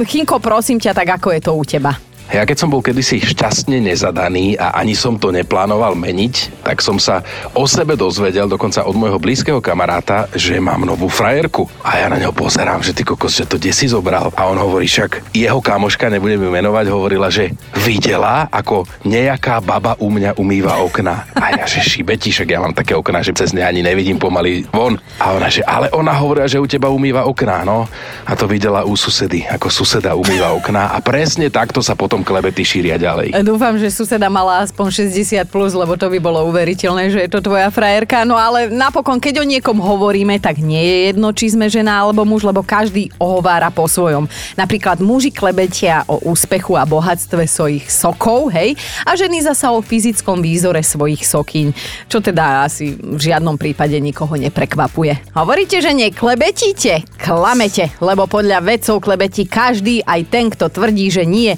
Chinko, 0.08 0.44
prosím 0.44 0.76
ťa, 0.76 0.92
tak 0.92 1.08
ako 1.20 1.32
je 1.32 1.42
to 1.44 1.52
u 1.56 1.64
teba? 1.68 2.00
Ja 2.28 2.44
keď 2.44 2.58
som 2.60 2.70
bol 2.72 2.84
kedysi 2.84 3.24
šťastne 3.24 3.80
nezadaný 3.80 4.60
a 4.60 4.76
ani 4.76 4.96
som 5.00 5.16
to 5.16 5.32
neplánoval 5.32 5.96
meniť, 5.96 6.64
tak 6.64 6.84
som 6.84 7.00
sa 7.00 7.24
o 7.56 7.64
sebe 7.64 7.96
dozvedel 7.96 8.52
dokonca 8.52 8.84
od 8.84 8.96
môjho 9.00 9.20
blízkeho 9.20 9.64
kamaráta, 9.64 10.28
že 10.36 10.60
mám 10.60 10.84
novú 10.84 11.08
frajerku. 11.12 11.68
A 11.84 12.04
ja 12.04 12.08
na 12.12 12.20
neho 12.20 12.36
pozerám, 12.36 12.84
že 12.84 12.92
ty 12.92 13.08
kokos, 13.08 13.36
že 13.36 13.48
to 13.48 13.56
kde 13.56 13.72
zobral. 13.88 14.32
A 14.36 14.48
on 14.48 14.60
hovorí 14.60 14.88
však, 14.88 15.34
jeho 15.36 15.60
kamoška, 15.60 16.08
nebudem 16.08 16.40
ju 16.40 16.52
menovať, 16.54 16.86
hovorila, 16.88 17.28
že 17.28 17.52
videla, 17.84 18.48
ako 18.54 18.88
nejaká 19.04 19.60
baba 19.60 19.98
u 20.00 20.08
mňa 20.08 20.38
umýva 20.38 20.80
okna. 20.84 21.28
A 21.36 21.58
ja, 21.58 21.66
že 21.68 21.84
šibeti, 21.84 22.32
však 22.32 22.48
ja 22.48 22.60
mám 22.62 22.72
také 22.72 22.96
okná, 22.96 23.20
že 23.26 23.36
cez 23.36 23.52
ne 23.52 23.66
ani 23.66 23.84
nevidím 23.84 24.22
pomaly 24.22 24.64
von. 24.72 24.96
A 25.20 25.36
ona, 25.36 25.52
že 25.52 25.66
ale 25.66 25.92
ona 25.92 26.16
hovorila, 26.16 26.48
že 26.48 26.62
u 26.62 26.68
teba 26.70 26.88
umýva 26.88 27.28
okná, 27.28 27.66
no. 27.68 27.90
A 28.24 28.32
to 28.36 28.48
videla 28.48 28.86
u 28.88 28.94
susedy, 28.94 29.44
ako 29.50 29.68
suseda 29.68 30.14
umýva 30.14 30.54
okná. 30.54 30.94
A 30.94 31.02
presne 31.04 31.50
takto 31.50 31.82
sa 31.82 31.98
potom 31.98 32.17
potom 32.18 32.26
klebety 32.26 32.66
šíria 32.66 32.98
ďalej. 32.98 33.46
Dúfam, 33.46 33.78
že 33.78 33.94
suseda 33.94 34.26
mala 34.26 34.66
aspoň 34.66 35.06
60+, 35.06 35.46
plus, 35.54 35.78
lebo 35.78 35.94
to 35.94 36.10
by 36.10 36.18
bolo 36.18 36.50
uveriteľné, 36.50 37.14
že 37.14 37.22
je 37.22 37.30
to 37.30 37.46
tvoja 37.46 37.70
frajerka. 37.70 38.26
No 38.26 38.34
ale 38.34 38.74
napokon, 38.74 39.22
keď 39.22 39.38
o 39.38 39.46
niekom 39.46 39.78
hovoríme, 39.78 40.42
tak 40.42 40.58
nie 40.58 40.82
je 40.82 40.98
jedno, 41.14 41.30
či 41.30 41.54
sme 41.54 41.70
žena 41.70 42.02
alebo 42.02 42.26
muž, 42.26 42.42
lebo 42.42 42.66
každý 42.66 43.14
ohovára 43.22 43.70
po 43.70 43.86
svojom. 43.86 44.26
Napríklad 44.58 44.98
muži 44.98 45.30
klebetia 45.30 46.10
o 46.10 46.18
úspechu 46.26 46.74
a 46.74 46.90
bohatstve 46.90 47.46
svojich 47.46 47.86
sokov, 47.86 48.50
hej, 48.50 48.74
a 49.06 49.14
ženy 49.14 49.46
zasa 49.46 49.70
o 49.70 49.86
fyzickom 49.86 50.42
výzore 50.42 50.82
svojich 50.82 51.22
sokyň, 51.22 51.68
čo 52.10 52.18
teda 52.18 52.66
asi 52.66 52.98
v 52.98 53.22
žiadnom 53.22 53.62
prípade 53.62 53.94
nikoho 54.02 54.34
neprekvapuje. 54.42 55.38
Hovoríte, 55.38 55.78
že 55.86 55.94
neklebetíte? 55.94 57.06
Klamete, 57.22 57.94
lebo 58.02 58.26
podľa 58.26 58.66
vedcov 58.66 59.06
klebetí 59.06 59.46
každý, 59.46 60.02
aj 60.02 60.22
ten, 60.34 60.50
kto 60.50 60.74
tvrdí, 60.74 61.14
že 61.14 61.22
nie. 61.28 61.54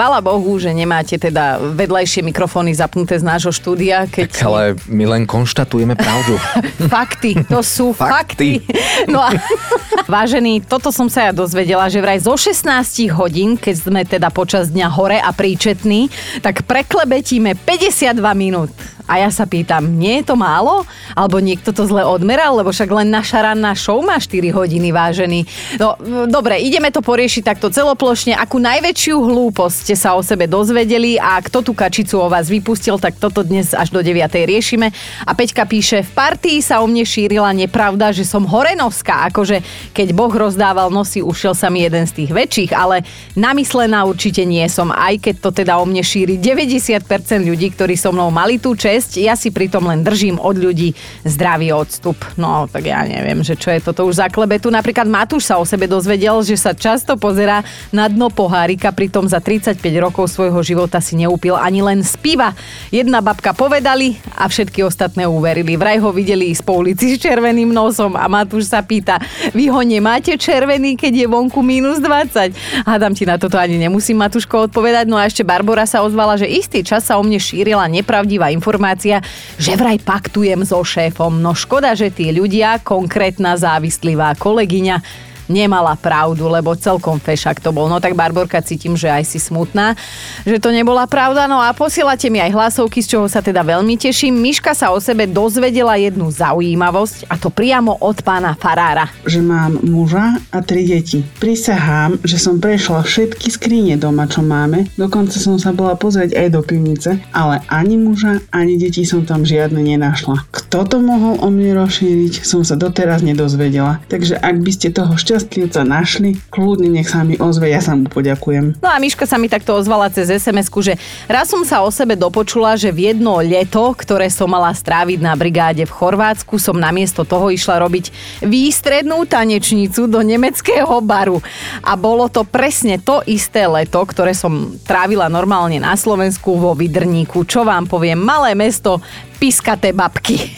Chvala 0.00 0.24
Bohu, 0.24 0.56
že 0.56 0.72
nemáte 0.72 1.20
teda 1.20 1.60
vedľajšie 1.76 2.24
mikrofóny 2.24 2.72
zapnuté 2.72 3.20
z 3.20 3.20
nášho 3.20 3.52
štúdia. 3.52 4.08
Keď... 4.08 4.32
Tak 4.32 4.48
ale 4.48 4.80
my 4.88 5.04
len 5.04 5.28
konštatujeme 5.28 5.92
pravdu. 5.92 6.40
fakty, 6.96 7.44
to 7.44 7.60
sú 7.60 7.92
fakty. 7.92 8.64
fakty. 8.64 9.12
No 9.12 9.20
a 9.20 9.36
vážený, 10.16 10.64
toto 10.64 10.88
som 10.88 11.12
sa 11.12 11.28
ja 11.28 11.32
dozvedela, 11.36 11.84
že 11.92 12.00
vraj 12.00 12.16
zo 12.16 12.32
16 12.32 13.12
hodín, 13.12 13.60
keď 13.60 13.74
sme 13.76 14.00
teda 14.08 14.32
počas 14.32 14.72
dňa 14.72 14.88
hore 14.88 15.20
a 15.20 15.36
príčetní, 15.36 16.08
tak 16.40 16.64
preklebetíme 16.64 17.60
52 17.60 18.24
minút. 18.32 18.72
A 19.10 19.18
ja 19.18 19.30
sa 19.34 19.42
pýtam, 19.42 19.98
nie 19.98 20.22
je 20.22 20.30
to 20.30 20.38
málo? 20.38 20.86
Alebo 21.18 21.42
niekto 21.42 21.74
to 21.74 21.82
zle 21.82 22.06
odmeral? 22.06 22.54
Lebo 22.54 22.70
však 22.70 22.86
len 22.94 23.10
naša 23.10 23.42
ranná 23.42 23.74
show 23.74 23.98
má 23.98 24.22
4 24.22 24.54
hodiny 24.54 24.94
vážený. 24.94 25.42
No, 25.82 25.98
dobre, 26.30 26.62
ideme 26.62 26.94
to 26.94 27.02
poriešiť 27.02 27.42
takto 27.42 27.74
celoplošne. 27.74 28.38
Akú 28.38 28.62
najväčšiu 28.62 29.18
hlúposť 29.18 29.76
ste 29.90 29.94
sa 29.98 30.14
o 30.14 30.22
sebe 30.22 30.46
dozvedeli 30.46 31.18
a 31.18 31.42
kto 31.42 31.66
tú 31.66 31.72
kačicu 31.74 32.22
o 32.22 32.30
vás 32.30 32.46
vypustil, 32.46 33.02
tak 33.02 33.18
toto 33.18 33.42
dnes 33.42 33.74
až 33.74 33.90
do 33.90 33.98
9. 33.98 34.30
riešime. 34.30 34.94
A 35.26 35.34
Peťka 35.34 35.66
píše, 35.66 36.06
v 36.06 36.10
partii 36.14 36.62
sa 36.62 36.78
o 36.78 36.86
mne 36.86 37.02
šírila 37.02 37.50
nepravda, 37.50 38.14
že 38.14 38.22
som 38.22 38.46
Horenovská, 38.46 39.26
akože 39.34 39.64
keď 39.90 40.14
Boh 40.14 40.30
rozdával 40.30 40.92
nosy, 40.92 41.24
ušiel 41.24 41.56
sa 41.56 41.72
mi 41.72 41.82
jeden 41.82 42.04
z 42.04 42.12
tých 42.22 42.30
väčších, 42.30 42.70
ale 42.76 43.02
namyslená 43.34 44.04
určite 44.04 44.44
nie 44.44 44.68
som, 44.68 44.92
aj 44.92 45.16
keď 45.18 45.34
to 45.40 45.50
teda 45.64 45.80
o 45.80 45.88
mne 45.88 46.04
šíri 46.04 46.36
90% 46.36 47.08
ľudí, 47.48 47.72
ktorí 47.72 47.96
so 47.96 48.12
mnou 48.12 48.28
mali 48.28 48.60
tú 48.60 48.76
čest, 48.76 48.99
ja 49.16 49.34
si 49.38 49.48
pritom 49.48 49.86
len 49.86 50.04
držím 50.04 50.36
od 50.36 50.56
ľudí 50.56 50.92
zdravý 51.24 51.72
odstup. 51.72 52.16
No, 52.36 52.68
tak 52.68 52.88
ja 52.88 53.04
neviem, 53.04 53.40
že 53.40 53.56
čo 53.56 53.72
je 53.72 53.80
toto 53.80 54.04
už 54.08 54.20
za 54.20 54.28
klebetu. 54.28 54.68
Napríklad 54.68 55.08
Matúš 55.08 55.48
sa 55.48 55.56
o 55.56 55.64
sebe 55.64 55.86
dozvedel, 55.86 56.42
že 56.42 56.58
sa 56.58 56.74
často 56.76 57.16
pozera 57.16 57.62
na 57.94 58.10
dno 58.10 58.28
pohárika, 58.28 58.90
pritom 58.90 59.30
za 59.30 59.38
35 59.38 59.80
rokov 60.02 60.28
svojho 60.32 60.60
života 60.60 60.98
si 60.98 61.14
neupil 61.14 61.54
ani 61.54 61.80
len 61.80 62.02
z 62.02 62.18
piva. 62.18 62.52
Jedna 62.90 63.22
babka 63.22 63.54
povedali 63.54 64.18
a 64.34 64.50
všetky 64.50 64.82
ostatné 64.82 65.24
uverili. 65.30 65.78
Vraj 65.78 66.02
ho 66.02 66.10
videli 66.10 66.50
z 66.50 66.60
po 66.66 66.82
ulici 66.82 67.14
s 67.14 67.22
červeným 67.22 67.70
nosom 67.70 68.18
a 68.18 68.26
Matúš 68.26 68.74
sa 68.74 68.82
pýta, 68.82 69.22
vy 69.54 69.70
ho 69.70 69.80
nemáte 69.86 70.34
červený, 70.34 70.98
keď 70.98 71.24
je 71.24 71.26
vonku 71.30 71.62
minus 71.62 72.02
20? 72.02 72.84
Hádam 72.84 73.14
ti 73.14 73.22
na 73.22 73.38
toto 73.38 73.54
ani 73.54 73.78
nemusím 73.78 74.18
Matúško 74.18 74.66
odpovedať. 74.66 75.06
No 75.06 75.16
a 75.16 75.30
ešte 75.30 75.46
Barbara 75.46 75.86
sa 75.86 76.02
ozvala, 76.02 76.34
že 76.34 76.50
istý 76.50 76.82
čas 76.82 77.06
sa 77.06 77.16
o 77.16 77.22
mne 77.22 77.38
šírila 77.38 77.86
nepravdivá 77.86 78.50
informácia 78.50 78.89
informácia, 78.90 79.22
že 79.54 79.78
vraj 79.78 80.02
paktujem 80.02 80.66
so 80.66 80.82
šéfom. 80.82 81.38
No 81.38 81.54
škoda, 81.54 81.94
že 81.94 82.10
tí 82.10 82.34
ľudia, 82.34 82.82
konkrétna 82.82 83.54
závislivá 83.54 84.34
kolegyňa, 84.34 85.29
nemala 85.50 85.98
pravdu, 85.98 86.46
lebo 86.46 86.78
celkom 86.78 87.18
fešak 87.18 87.58
to 87.58 87.74
bol. 87.74 87.90
No 87.90 87.98
tak 87.98 88.14
Barborka 88.14 88.62
cítim, 88.62 88.94
že 88.94 89.10
aj 89.10 89.26
si 89.26 89.42
smutná, 89.42 89.98
že 90.46 90.62
to 90.62 90.70
nebola 90.70 91.10
pravda. 91.10 91.50
No 91.50 91.58
a 91.58 91.74
posielate 91.74 92.30
mi 92.30 92.38
aj 92.38 92.54
hlasovky, 92.54 93.02
z 93.02 93.18
čoho 93.18 93.26
sa 93.26 93.42
teda 93.42 93.66
veľmi 93.66 93.98
teším. 93.98 94.38
Miška 94.38 94.72
sa 94.78 94.94
o 94.94 95.02
sebe 95.02 95.26
dozvedela 95.26 95.98
jednu 95.98 96.30
zaujímavosť 96.30 97.26
a 97.26 97.34
to 97.34 97.50
priamo 97.50 97.98
od 97.98 98.22
pána 98.22 98.54
Farára. 98.54 99.10
že 99.26 99.42
mám 99.42 99.82
muža 99.82 100.38
a 100.54 100.62
tri 100.62 100.86
deti. 100.86 101.26
Prisahám, 101.42 102.22
že 102.22 102.38
som 102.38 102.62
prešla 102.62 103.02
všetky 103.02 103.50
skrine 103.50 103.98
doma, 103.98 104.30
čo 104.30 104.46
máme. 104.46 104.86
Dokonca 104.94 105.34
som 105.42 105.58
sa 105.58 105.74
bola 105.74 105.98
pozrieť 105.98 106.38
aj 106.38 106.48
do 106.54 106.60
pivnice, 106.62 107.18
ale 107.34 107.64
ani 107.66 107.98
muža, 107.98 108.38
ani 108.54 108.78
deti 108.78 109.02
som 109.02 109.26
tam 109.26 109.42
žiadne 109.42 109.80
nenašla. 109.82 110.46
Kto 110.52 110.86
to 110.86 111.02
mohol 111.02 111.40
o 111.40 111.48
mne 111.50 111.74
rozšíriť, 111.80 112.44
som 112.46 112.62
sa 112.62 112.76
doteraz 112.76 113.24
nedozvedela. 113.24 113.98
Takže 114.06 114.36
ak 114.38 114.56
by 114.60 114.70
ste 114.70 114.94
toho 114.94 115.16
šťastlivca 115.40 115.80
našli, 115.88 116.36
kľudne 116.52 116.92
nech 116.92 117.08
sa 117.08 117.24
mi 117.24 117.40
ozve, 117.40 117.72
ja 117.72 117.80
sa 117.80 117.96
mu 117.96 118.04
poďakujem. 118.12 118.76
No 118.84 118.88
a 118.92 119.00
Miška 119.00 119.24
sa 119.24 119.40
mi 119.40 119.48
takto 119.48 119.72
ozvala 119.72 120.12
cez 120.12 120.28
sms 120.28 120.68
že 120.84 121.00
raz 121.24 121.48
som 121.48 121.64
sa 121.64 121.80
o 121.80 121.88
sebe 121.88 122.12
dopočula, 122.12 122.76
že 122.76 122.92
v 122.92 123.12
jedno 123.12 123.40
leto, 123.40 123.96
ktoré 123.96 124.28
som 124.28 124.52
mala 124.52 124.68
stráviť 124.76 125.18
na 125.24 125.32
brigáde 125.32 125.88
v 125.88 125.92
Chorvátsku, 125.96 126.60
som 126.60 126.76
namiesto 126.76 127.24
toho 127.24 127.48
išla 127.48 127.80
robiť 127.80 128.12
výstrednú 128.44 129.24
tanečnicu 129.24 130.04
do 130.04 130.20
nemeckého 130.20 131.00
baru. 131.00 131.40
A 131.80 131.96
bolo 131.96 132.28
to 132.28 132.44
presne 132.44 133.00
to 133.00 133.24
isté 133.24 133.64
leto, 133.64 134.04
ktoré 134.04 134.36
som 134.36 134.76
trávila 134.84 135.32
normálne 135.32 135.80
na 135.80 135.96
Slovensku 135.96 136.60
vo 136.60 136.76
Vydrníku. 136.76 137.48
Čo 137.48 137.64
vám 137.64 137.88
poviem, 137.88 138.20
malé 138.20 138.52
mesto, 138.52 139.00
piskaté 139.40 139.96
babky. 139.96 140.52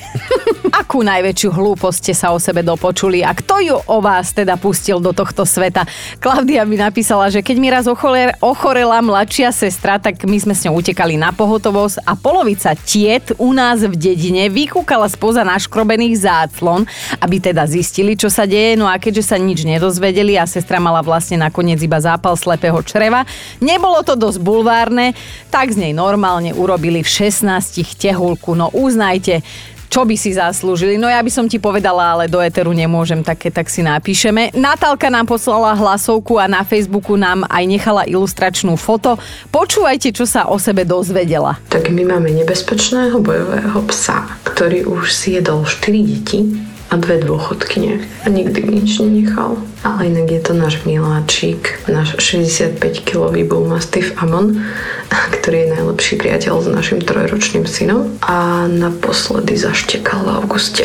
Akú 0.83 1.07
najväčšiu 1.07 1.55
hlúposť 1.55 1.99
ste 2.03 2.11
sa 2.11 2.35
o 2.35 2.43
sebe 2.43 2.67
dopočuli 2.67 3.23
a 3.23 3.31
kto 3.31 3.63
ju 3.63 3.77
o 3.87 4.03
vás 4.03 4.35
teda 4.35 4.59
pustil 4.59 4.99
do 4.99 5.15
tohto 5.15 5.47
sveta? 5.47 5.87
Klaudia 6.19 6.67
mi 6.67 6.75
napísala, 6.75 7.31
že 7.31 7.39
keď 7.39 7.57
mi 7.63 7.71
raz 7.71 7.87
ochorela 7.87 8.99
mladšia 8.99 9.55
sestra, 9.55 10.03
tak 10.03 10.27
my 10.27 10.35
sme 10.43 10.59
s 10.59 10.67
ňou 10.67 10.83
utekali 10.83 11.15
na 11.15 11.31
pohotovosť 11.31 12.03
a 12.03 12.19
polovica 12.19 12.75
tiet 12.75 13.31
u 13.39 13.55
nás 13.55 13.87
v 13.87 13.95
dedine 13.95 14.51
vykúkala 14.51 15.07
spoza 15.07 15.47
naškrobených 15.47 16.19
záclon, 16.19 16.83
aby 17.23 17.39
teda 17.39 17.63
zistili, 17.71 18.19
čo 18.19 18.27
sa 18.27 18.43
deje. 18.43 18.75
No 18.75 18.91
a 18.91 18.99
keďže 18.99 19.31
sa 19.31 19.37
nič 19.39 19.63
nedozvedeli 19.63 20.35
a 20.35 20.51
sestra 20.51 20.83
mala 20.83 20.99
vlastne 20.99 21.39
nakoniec 21.39 21.79
iba 21.79 22.03
zápal 22.03 22.35
slepého 22.35 22.83
čreva, 22.83 23.23
nebolo 23.63 24.03
to 24.03 24.19
dosť 24.19 24.43
bulvárne, 24.43 25.15
tak 25.47 25.71
z 25.71 25.79
nej 25.79 25.95
normálne 25.95 26.51
urobili 26.51 27.07
v 27.07 27.31
16 27.31 27.71
tehulku. 28.03 28.59
No 28.59 28.67
uznajte, 28.75 29.47
čo 29.93 30.09
by 30.09 30.17
si 30.17 30.33
zaslúžili. 30.33 30.97
No 30.97 31.05
ja 31.13 31.21
by 31.21 31.29
som 31.29 31.45
ti 31.45 31.61
povedala, 31.61 32.17
ale 32.17 32.25
do 32.25 32.41
Eteru 32.41 32.73
nemôžem, 32.73 33.21
také 33.21 33.53
tak 33.53 33.69
si 33.69 33.85
napíšeme. 33.85 34.57
Natálka 34.57 35.13
nám 35.13 35.29
poslala 35.29 35.77
hlasovku 35.77 36.41
a 36.41 36.49
na 36.49 36.65
Facebooku 36.65 37.21
nám 37.21 37.45
aj 37.53 37.65
nechala 37.69 38.09
ilustračnú 38.09 38.81
foto. 38.81 39.21
Počúvajte, 39.53 40.17
čo 40.17 40.25
sa 40.25 40.49
o 40.49 40.57
sebe 40.57 40.89
dozvedela. 40.89 41.61
Tak 41.69 41.93
my 41.93 42.09
máme 42.09 42.33
nebezpečného 42.33 43.21
bojového 43.21 43.85
psa, 43.93 44.33
ktorý 44.49 44.89
už 44.89 45.13
si 45.13 45.37
jedol 45.37 45.69
4 45.69 46.09
deti 46.09 46.72
a 46.93 47.01
dve 47.01 47.25
dôchodkyne 47.25 48.05
a 48.23 48.27
nikdy 48.29 48.69
nič 48.69 49.01
nenechal. 49.01 49.57
Ale 49.81 50.13
inak 50.13 50.29
je 50.29 50.41
to 50.45 50.53
náš 50.53 50.85
miláčik, 50.85 51.81
náš 51.89 52.21
65-kilový 52.21 53.49
bull 53.49 53.65
mastiff 53.65 54.13
Amon, 54.21 54.61
ktorý 55.09 55.57
je 55.67 55.73
najlepší 55.73 56.15
priateľ 56.21 56.61
s 56.61 56.69
našim 56.69 57.01
trojročným 57.01 57.65
synom 57.65 58.13
a 58.21 58.69
naposledy 58.69 59.57
zaštekal 59.57 60.21
v 60.21 60.31
auguste. 60.37 60.85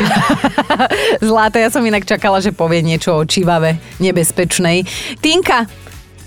Zlaté, 1.28 1.68
ja 1.68 1.70
som 1.70 1.84
inak 1.84 2.08
čakala, 2.08 2.40
že 2.40 2.56
povie 2.56 2.80
niečo 2.80 3.20
o 3.20 3.28
čivave, 3.28 3.78
nebezpečnej. 4.00 4.88
Tinka, 5.20 5.68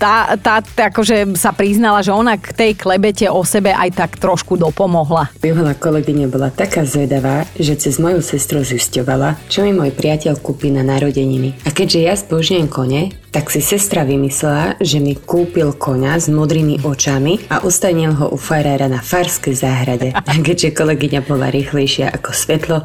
tá, 0.01 0.33
tá, 0.41 0.65
akože 0.89 1.37
sa 1.37 1.53
priznala, 1.53 2.01
že 2.01 2.09
ona 2.09 2.33
k 2.41 2.49
tej 2.49 2.71
klebete 2.73 3.29
o 3.29 3.45
sebe 3.45 3.69
aj 3.69 3.93
tak 3.93 4.11
trošku 4.17 4.57
dopomohla. 4.57 5.29
Bývalá 5.37 5.77
kolegyňa 5.77 6.25
bola 6.25 6.49
taká 6.49 6.81
zvedavá, 6.81 7.45
že 7.53 7.77
cez 7.77 8.01
moju 8.01 8.25
sestru 8.25 8.65
zisťovala, 8.65 9.37
čo 9.45 9.61
mi 9.61 9.77
môj 9.77 9.93
priateľ 9.93 10.41
kúpi 10.41 10.73
na 10.73 10.81
narodeniny. 10.81 11.61
A 11.61 11.69
keďže 11.69 11.99
ja 12.01 12.13
zbožňujem 12.17 12.67
kone, 12.73 13.13
tak 13.31 13.47
si 13.47 13.63
sestra 13.63 14.03
vymyslela, 14.03 14.75
že 14.83 14.99
mi 14.99 15.15
kúpil 15.15 15.71
koňa 15.79 16.19
s 16.19 16.27
modrými 16.27 16.83
očami 16.83 17.47
a 17.47 17.63
ustanil 17.63 18.11
ho 18.11 18.35
u 18.35 18.37
farára 18.37 18.91
na 18.91 18.99
farskej 18.99 19.55
záhrade. 19.55 20.11
A 20.31 20.31
keďže 20.35 20.75
kolegyňa 20.75 21.23
bola 21.23 21.47
rýchlejšia 21.47 22.11
ako 22.11 22.29
svetlo, 22.35 22.77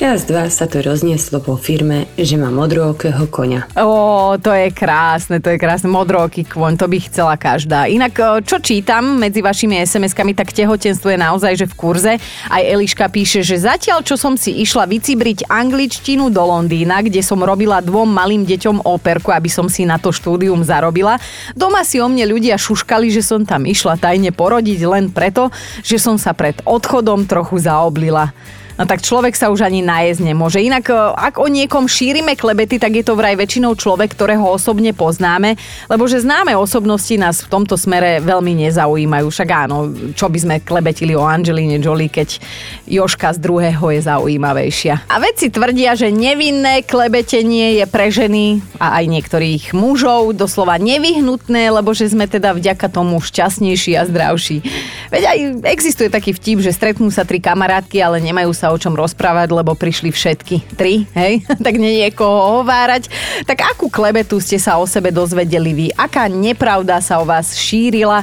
raz 0.00 0.24
dva 0.24 0.48
sa 0.48 0.64
to 0.64 0.80
roznieslo 0.80 1.44
po 1.44 1.60
firme, 1.60 2.08
že 2.16 2.40
má 2.40 2.48
modrookého 2.48 3.28
koňa. 3.28 3.68
Ó, 3.76 4.32
to 4.40 4.48
je 4.48 4.72
krásne, 4.72 5.44
to 5.44 5.52
je 5.52 5.60
krásne. 5.60 5.92
Modrooký 5.92 6.48
kvoň, 6.48 6.80
to 6.80 6.88
by 6.88 6.98
chcela 7.04 7.36
každá. 7.36 7.84
Inak, 7.84 8.16
čo 8.48 8.56
čítam 8.64 9.20
medzi 9.20 9.44
vašimi 9.44 9.84
SMS-kami, 9.84 10.32
tak 10.32 10.56
tehotenstvo 10.56 11.12
je 11.12 11.20
naozaj, 11.20 11.52
že 11.52 11.68
v 11.68 11.74
kurze. 11.76 12.12
Aj 12.48 12.62
Eliška 12.64 13.12
píše, 13.12 13.44
že 13.44 13.60
zatiaľ, 13.60 14.00
čo 14.00 14.16
som 14.16 14.40
si 14.40 14.56
išla 14.64 14.88
vycibriť 14.88 15.52
angličtinu 15.52 16.32
do 16.32 16.42
Londýna, 16.48 17.04
kde 17.04 17.20
som 17.20 17.36
robila 17.44 17.84
dvom 17.84 18.08
malým 18.08 18.48
deťom 18.48 18.88
operku, 18.88 19.28
aby 19.36 19.52
som 19.52 19.68
si 19.68 19.79
na 19.84 20.00
to 20.00 20.10
štúdium 20.10 20.64
zarobila, 20.64 21.20
doma 21.52 21.84
si 21.84 22.00
o 22.00 22.08
mne 22.08 22.28
ľudia 22.28 22.56
šuškali, 22.56 23.12
že 23.12 23.22
som 23.24 23.44
tam 23.44 23.68
išla 23.68 24.00
tajne 24.00 24.32
porodiť 24.32 24.80
len 24.88 25.12
preto, 25.12 25.52
že 25.84 26.00
som 26.00 26.16
sa 26.16 26.32
pred 26.32 26.58
odchodom 26.64 27.28
trochu 27.28 27.60
zaoblila. 27.60 28.32
No 28.80 28.88
tak 28.88 29.04
človek 29.04 29.36
sa 29.36 29.52
už 29.52 29.60
ani 29.60 29.84
najesť 29.84 30.24
nemôže. 30.24 30.56
Inak, 30.56 30.88
e, 30.88 30.96
ak 30.96 31.36
o 31.36 31.44
niekom 31.52 31.84
šírime 31.84 32.32
klebety, 32.32 32.80
tak 32.80 32.96
je 32.96 33.04
to 33.04 33.12
vraj 33.12 33.36
väčšinou 33.36 33.76
človek, 33.76 34.16
ktorého 34.16 34.40
osobne 34.48 34.96
poznáme, 34.96 35.60
lebo 35.92 36.08
že 36.08 36.24
známe 36.24 36.56
osobnosti 36.56 37.12
nás 37.20 37.44
v 37.44 37.52
tomto 37.52 37.76
smere 37.76 38.24
veľmi 38.24 38.56
nezaujímajú. 38.64 39.28
Však 39.28 39.48
áno, 39.52 39.92
čo 40.16 40.32
by 40.32 40.38
sme 40.40 40.56
klebetili 40.64 41.12
o 41.12 41.28
Angeline 41.28 41.76
Jolie, 41.76 42.08
keď 42.08 42.40
Joška 42.88 43.36
z 43.36 43.44
druhého 43.44 43.84
je 43.92 44.00
zaujímavejšia. 44.00 45.12
A 45.12 45.20
vedci 45.20 45.52
tvrdia, 45.52 45.92
že 45.92 46.08
nevinné 46.08 46.80
klebetenie 46.80 47.76
je 47.76 47.84
pre 47.84 48.08
ženy 48.08 48.64
a 48.80 48.96
aj 48.96 49.04
niektorých 49.12 49.76
mužov 49.76 50.32
doslova 50.32 50.80
nevyhnutné, 50.80 51.68
lebo 51.68 51.92
že 51.92 52.08
sme 52.08 52.24
teda 52.24 52.56
vďaka 52.56 52.88
tomu 52.88 53.20
šťastnejší 53.20 54.00
a 54.00 54.08
zdravší. 54.08 54.64
Veď 55.12 55.22
aj 55.28 55.38
existuje 55.68 56.08
taký 56.08 56.32
vtip, 56.32 56.64
že 56.64 56.72
stretnú 56.72 57.12
sa 57.12 57.28
tri 57.28 57.44
kamarátky, 57.44 58.00
ale 58.00 58.24
nemajú 58.24 58.56
o 58.70 58.80
čom 58.80 58.94
rozprávať, 58.94 59.50
lebo 59.50 59.74
prišli 59.74 60.14
všetky 60.14 60.78
tri, 60.78 61.04
hej? 61.14 61.42
tak 61.66 61.74
nie 61.76 62.02
je 62.06 62.08
koho 62.14 62.58
hovárať. 62.58 63.10
Tak 63.44 63.76
akú 63.76 63.90
klebetu 63.90 64.38
ste 64.38 64.56
sa 64.56 64.78
o 64.78 64.86
sebe 64.86 65.10
dozvedeli 65.10 65.72
vy? 65.74 65.86
Aká 65.94 66.30
nepravda 66.30 67.02
sa 67.02 67.18
o 67.20 67.28
vás 67.28 67.58
šírila? 67.58 68.22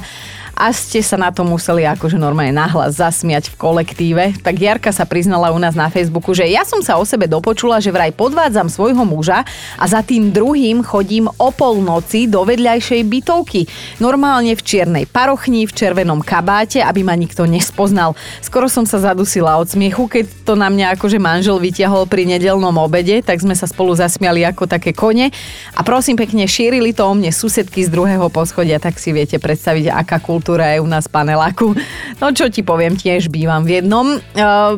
A 0.57 0.73
ste 0.73 1.05
sa 1.05 1.21
na 1.21 1.29
to 1.29 1.45
museli 1.45 1.85
akože 1.85 2.17
normálne 2.17 2.49
nahlas 2.49 2.97
zasmiať 2.97 3.53
v 3.53 3.55
kolektíve. 3.61 4.23
Tak 4.41 4.57
Jarka 4.57 4.89
sa 4.89 5.05
priznala 5.05 5.53
u 5.53 5.61
nás 5.61 5.77
na 5.77 5.85
Facebooku, 5.93 6.33
že 6.33 6.49
ja 6.49 6.65
som 6.65 6.81
sa 6.81 6.97
o 6.97 7.05
sebe 7.05 7.29
dopočula, 7.29 7.77
že 7.77 7.93
vraj 7.93 8.09
podvádzam 8.09 8.65
svojho 8.65 9.05
muža 9.05 9.45
a 9.77 9.85
za 9.85 10.01
tým 10.01 10.33
druhým 10.33 10.81
chodím 10.81 11.29
o 11.29 11.49
polnoci 11.53 12.25
do 12.25 12.41
vedľajšej 12.41 13.01
bytovky. 13.05 13.69
Normálne 14.01 14.57
v 14.57 14.65
čiernej 14.65 15.05
parochni, 15.05 15.69
v 15.69 15.75
červenom 15.77 16.25
kabáte, 16.25 16.81
aby 16.81 17.05
ma 17.05 17.13
nikto 17.13 17.45
nespoznal. 17.45 18.17
Skoro 18.41 18.65
som 18.65 18.89
sa 18.89 18.97
zadusila 18.97 19.61
od 19.61 19.69
smiechu, 19.69 20.09
keď 20.09 20.25
to 20.41 20.57
na 20.57 20.73
mňa 20.73 20.97
akože 20.97 21.21
manžel 21.21 21.61
vyťahol 21.61 22.09
pri 22.09 22.25
nedelnom 22.25 22.73
obede, 22.81 23.21
tak 23.21 23.45
sme 23.45 23.53
sa 23.53 23.69
spolu 23.69 23.93
zasmiali 23.93 24.41
ako 24.41 24.65
také 24.65 24.89
kone. 24.89 25.29
A 25.77 25.85
prosím 25.85 26.17
pekne, 26.17 26.49
šírili 26.49 26.97
to 26.97 27.05
o 27.05 27.13
mne 27.13 27.29
susedky 27.29 27.85
z 27.85 27.93
druhého 27.93 28.25
poschodia, 28.33 28.81
tak 28.81 28.97
si 28.97 29.13
viete 29.13 29.37
predstaviť, 29.37 29.93
aká 29.93 30.17
kultúra 30.17 30.46
je 30.55 30.79
u 30.79 30.87
nás 30.87 31.11
paneláku. 31.11 31.75
No 32.23 32.31
čo 32.31 32.47
ti 32.47 32.63
poviem, 32.63 32.95
tiež 32.95 33.27
bývam 33.27 33.67
v 33.67 33.83
jednom. 33.83 34.15
E, 34.15 34.19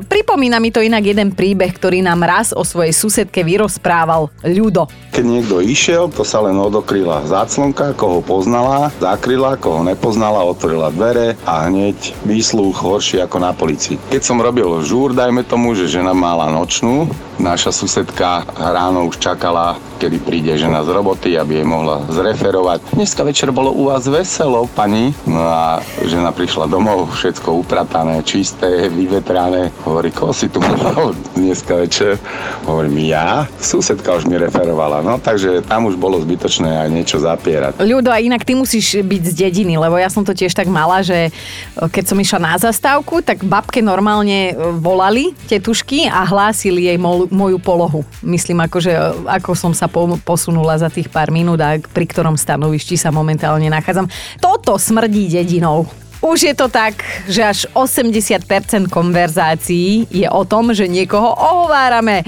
pripomína 0.02 0.58
mi 0.58 0.74
to 0.74 0.82
inak 0.82 1.06
jeden 1.06 1.30
príbeh, 1.38 1.70
ktorý 1.78 2.02
nám 2.02 2.26
raz 2.26 2.50
o 2.50 2.66
svojej 2.66 2.96
susedke 2.96 3.46
vyrozprával 3.46 4.34
Ľudo. 4.42 4.90
Keď 5.10 5.26
niekto 5.26 5.58
išiel, 5.60 6.08
to 6.14 6.22
sa 6.22 6.46
len 6.46 6.56
odokryla 6.56 7.26
záclonka, 7.26 7.98
koho 7.98 8.22
poznala, 8.22 8.94
zakryla, 9.02 9.58
koho 9.58 9.82
nepoznala, 9.82 10.46
otvorila 10.46 10.94
dvere 10.94 11.34
a 11.50 11.66
hneď 11.66 12.14
výsluch 12.24 12.78
horší 12.78 13.20
ako 13.26 13.38
na 13.42 13.52
policii. 13.52 13.98
Keď 14.14 14.22
som 14.22 14.38
robil 14.38 14.70
žúr, 14.86 15.18
dajme 15.18 15.42
tomu, 15.44 15.74
že 15.74 15.90
žena 15.90 16.14
mala 16.14 16.54
nočnú, 16.54 17.10
naša 17.42 17.74
susedka 17.74 18.46
ráno 18.54 19.10
už 19.10 19.18
čakala, 19.18 19.80
kedy 20.00 20.18
príde 20.24 20.54
žena 20.56 20.84
z 20.84 20.92
roboty, 20.96 21.36
aby 21.36 21.60
jej 21.60 21.68
mohla 21.68 22.06
zreferovať. 22.08 22.96
Dneska 22.96 23.24
večer 23.24 23.52
bolo 23.52 23.76
u 23.76 23.92
vás 23.92 24.08
veselo, 24.08 24.68
pani. 24.72 25.12
No 25.28 25.44
a 25.44 25.84
žena 26.08 26.32
prišla 26.32 26.72
domov, 26.72 27.12
všetko 27.16 27.60
upratané, 27.64 28.24
čisté, 28.24 28.88
vyvetrané. 28.88 29.72
Hovorí, 29.84 30.12
koho 30.14 30.32
si 30.32 30.48
tu 30.48 30.64
mal 30.64 31.12
dneska 31.36 31.76
večer? 31.76 32.16
Hovorím, 32.64 33.10
ja? 33.12 33.48
Susedka 33.60 34.16
už 34.16 34.28
mi 34.28 34.40
referovala, 34.40 34.99
no 35.02 35.18
takže 35.18 35.66
tam 35.66 35.88
už 35.88 35.96
bolo 35.96 36.20
zbytočné 36.20 36.88
aj 36.88 36.90
niečo 36.90 37.18
zapierať. 37.20 37.82
Ľudo, 37.82 38.12
a 38.12 38.20
inak 38.20 38.44
ty 38.44 38.56
musíš 38.56 39.00
byť 39.02 39.24
z 39.30 39.34
dediny, 39.48 39.80
lebo 39.80 39.96
ja 39.98 40.08
som 40.12 40.24
to 40.24 40.36
tiež 40.36 40.52
tak 40.54 40.68
mala, 40.68 41.02
že 41.06 41.34
keď 41.76 42.04
som 42.06 42.18
išla 42.20 42.40
na 42.40 42.56
zastávku, 42.60 43.24
tak 43.24 43.44
babke 43.44 43.80
normálne 43.80 44.54
volali 44.80 45.32
tetušky 45.48 46.08
a 46.10 46.26
hlásili 46.28 46.92
jej 46.92 46.98
mol, 47.00 47.30
moju 47.32 47.58
polohu. 47.62 48.02
Myslím, 48.24 48.64
akože, 48.66 49.26
ako 49.28 49.52
som 49.56 49.72
sa 49.72 49.88
po, 49.88 50.20
posunula 50.22 50.76
za 50.80 50.92
tých 50.92 51.08
pár 51.08 51.32
minút 51.32 51.60
a 51.62 51.80
pri 51.80 52.06
ktorom 52.06 52.36
stanovišti 52.36 52.96
sa 53.00 53.12
momentálne 53.14 53.68
nachádzam. 53.72 54.10
Toto 54.40 54.76
smrdí 54.76 55.32
dedinou. 55.32 55.88
Už 56.20 56.52
je 56.52 56.56
to 56.56 56.68
tak, 56.68 57.00
že 57.32 57.40
až 57.40 57.60
80% 57.72 58.92
konverzácií 58.92 60.04
je 60.12 60.28
o 60.28 60.44
tom, 60.44 60.76
že 60.76 60.92
niekoho 60.92 61.32
ohovárame. 61.32 62.28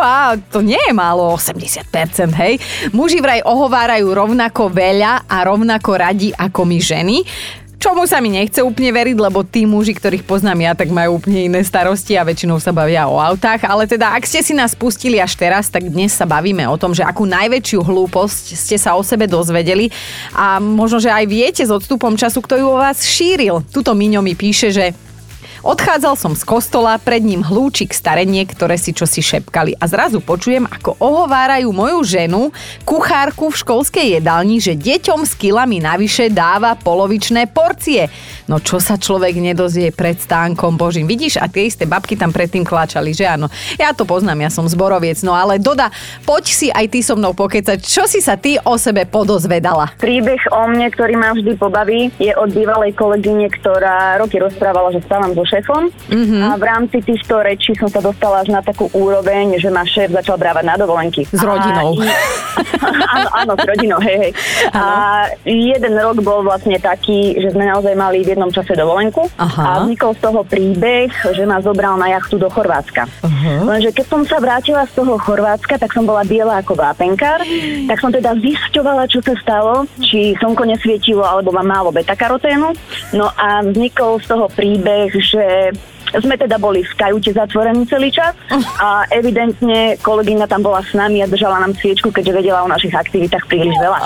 A 0.00 0.40
to 0.40 0.64
nie 0.64 0.80
je 0.80 0.92
málo 0.96 1.36
80%, 1.36 2.32
hej. 2.32 2.56
Muži 2.96 3.20
vraj 3.20 3.44
ohovárajú 3.44 4.08
rovnako 4.08 4.72
veľa 4.72 5.28
a 5.28 5.36
rovnako 5.44 5.90
radi 6.00 6.32
ako 6.32 6.64
my 6.64 6.78
ženy. 6.80 7.16
Čomu 7.76 8.08
sa 8.08 8.24
mi 8.24 8.32
nechce 8.32 8.64
úplne 8.64 8.88
veriť, 8.88 9.16
lebo 9.20 9.44
tí 9.44 9.68
muži, 9.68 9.92
ktorých 9.92 10.24
poznám 10.24 10.64
ja, 10.64 10.72
tak 10.72 10.88
majú 10.88 11.20
úplne 11.20 11.44
iné 11.44 11.60
starosti 11.60 12.16
a 12.16 12.24
väčšinou 12.24 12.56
sa 12.56 12.72
bavia 12.72 13.04
o 13.04 13.20
autách. 13.20 13.68
Ale 13.68 13.84
teda, 13.84 14.16
ak 14.16 14.24
ste 14.24 14.40
si 14.40 14.56
nás 14.56 14.72
pustili 14.72 15.20
až 15.20 15.36
teraz, 15.36 15.68
tak 15.68 15.84
dnes 15.84 16.16
sa 16.16 16.24
bavíme 16.24 16.64
o 16.64 16.80
tom, 16.80 16.96
že 16.96 17.04
akú 17.04 17.28
najväčšiu 17.28 17.84
hlúposť 17.84 18.56
ste 18.56 18.80
sa 18.80 18.96
o 18.96 19.04
sebe 19.04 19.28
dozvedeli 19.28 19.92
a 20.32 20.56
možno, 20.56 21.04
že 21.04 21.12
aj 21.12 21.24
viete 21.28 21.62
s 21.62 21.70
odstupom 21.70 22.16
času, 22.16 22.40
kto 22.40 22.56
ju 22.56 22.66
o 22.66 22.80
vás 22.80 23.04
šíril. 23.04 23.60
Tuto 23.68 23.92
Miňo 23.92 24.24
mi 24.24 24.32
píše, 24.32 24.72
že 24.72 24.96
Odchádzal 25.66 26.14
som 26.14 26.38
z 26.38 26.46
kostola, 26.46 26.94
pred 26.94 27.26
ním 27.26 27.42
hlúčik 27.42 27.90
starenie, 27.90 28.46
ktoré 28.46 28.78
si 28.78 28.94
čosi 28.94 29.18
šepkali 29.18 29.74
a 29.82 29.90
zrazu 29.90 30.22
počujem, 30.22 30.62
ako 30.62 30.94
ohovárajú 31.02 31.74
moju 31.74 32.06
ženu, 32.06 32.54
kuchárku 32.86 33.50
v 33.50 33.58
školskej 33.66 34.06
jedálni, 34.14 34.62
že 34.62 34.78
deťom 34.78 35.26
s 35.26 35.34
kilami 35.34 35.82
navyše 35.82 36.30
dáva 36.30 36.78
polovičné 36.78 37.50
porcie. 37.50 38.06
No 38.46 38.62
čo 38.62 38.78
sa 38.78 38.94
človek 38.94 39.42
nedozvie 39.42 39.90
pred 39.90 40.14
stánkom 40.14 40.78
Božím. 40.78 41.10
Vidíš, 41.10 41.42
a 41.42 41.50
tie 41.50 41.66
isté 41.66 41.82
babky 41.82 42.14
tam 42.14 42.30
predtým 42.30 42.62
kláčali, 42.62 43.10
že 43.10 43.26
áno. 43.26 43.50
Ja 43.74 43.90
to 43.90 44.06
poznám, 44.06 44.46
ja 44.46 44.54
som 44.54 44.70
zboroviec, 44.70 45.18
no 45.26 45.34
ale 45.34 45.58
Doda, 45.58 45.90
poď 46.22 46.44
si 46.46 46.70
aj 46.70 46.94
ty 46.94 47.02
so 47.02 47.18
mnou 47.18 47.34
pokecať. 47.34 47.82
Čo 47.82 48.06
si 48.06 48.22
sa 48.22 48.38
ty 48.38 48.54
o 48.62 48.78
sebe 48.78 49.02
podozvedala? 49.02 49.98
Príbeh 49.98 50.46
o 50.54 50.70
mne, 50.70 50.86
ktorý 50.94 51.18
ma 51.18 51.34
vždy 51.34 51.58
pobaví, 51.58 52.14
je 52.22 52.30
od 52.38 52.54
bývalej 52.54 52.94
kolegyne, 52.94 53.50
ktorá 53.50 54.22
roky 54.22 54.38
rozprávala, 54.38 54.94
že 54.94 55.02
stávam 55.02 55.34
so 55.34 55.55
šéfom 55.56 55.88
mm-hmm. 55.88 56.42
a 56.44 56.50
v 56.60 56.64
rámci 56.64 56.98
týchto 57.00 57.40
rečí 57.40 57.72
som 57.80 57.88
sa 57.88 58.04
dostala 58.04 58.44
až 58.44 58.52
na 58.52 58.60
takú 58.60 58.92
úroveň, 58.92 59.56
že 59.56 59.72
ma 59.72 59.88
šéf 59.88 60.12
začal 60.12 60.36
brávať 60.36 60.64
na 60.68 60.76
dovolenky. 60.76 61.24
S 61.24 61.40
rodinou. 61.40 61.96
A, 61.96 62.04
áno, 63.16 63.28
áno, 63.32 63.52
s 63.56 63.64
rodinou, 63.64 63.98
hej, 64.04 64.16
hej. 64.28 64.32
A 64.76 64.84
jeden 65.48 65.94
rok 65.96 66.20
bol 66.20 66.44
vlastne 66.44 66.76
taký, 66.76 67.40
že 67.40 67.56
sme 67.56 67.64
naozaj 67.64 67.96
mali 67.96 68.20
v 68.20 68.36
jednom 68.36 68.52
čase 68.52 68.76
dovolenku 68.76 69.24
Aha. 69.40 69.62
a 69.64 69.70
vznikol 69.84 70.12
z 70.16 70.20
toho 70.20 70.40
príbeh, 70.44 71.08
že 71.32 71.44
ma 71.48 71.62
zobral 71.64 71.96
na 71.96 72.12
jachtu 72.12 72.36
do 72.36 72.52
Chorvátska. 72.52 73.08
Uh-huh. 73.24 73.64
Lenže 73.64 73.94
keď 73.96 74.06
som 74.06 74.20
sa 74.28 74.36
vrátila 74.42 74.84
z 74.84 74.92
toho 75.00 75.16
Chorvátska, 75.16 75.80
tak 75.80 75.94
som 75.96 76.04
bola 76.04 76.26
biela 76.26 76.60
ako 76.60 76.76
vápenkár, 76.76 77.40
tak 77.88 77.98
som 78.02 78.12
teda 78.12 78.36
zisťovala, 78.36 79.08
čo 79.08 79.24
sa 79.24 79.34
stalo, 79.40 79.88
či 80.02 80.36
slnko 80.36 80.68
nesvietilo 80.68 81.24
alebo 81.24 81.54
mám 81.54 81.66
málo 81.66 81.88
beta-karoténu. 81.94 82.74
No 83.14 83.30
a 83.34 83.62
vznikol 83.64 84.18
z 84.20 84.26
toho 84.28 84.46
príbeh, 84.50 85.12
že 85.14 85.35
sme 86.14 86.38
teda 86.38 86.56
boli 86.56 86.86
v 86.86 86.94
kajute 86.94 87.34
zatvorení 87.34 87.84
celý 87.90 88.14
čas 88.14 88.32
a 88.78 89.04
evidentne 89.10 89.98
kolegyňa 90.00 90.46
tam 90.46 90.62
bola 90.62 90.80
s 90.80 90.94
nami 90.94 91.20
a 91.20 91.26
držala 91.26 91.60
nám 91.60 91.74
sviečku, 91.76 92.14
keďže 92.14 92.42
vedela 92.42 92.62
o 92.62 92.70
našich 92.70 92.94
aktivitách 92.94 93.44
príliš 93.50 93.74
veľa. 93.76 93.98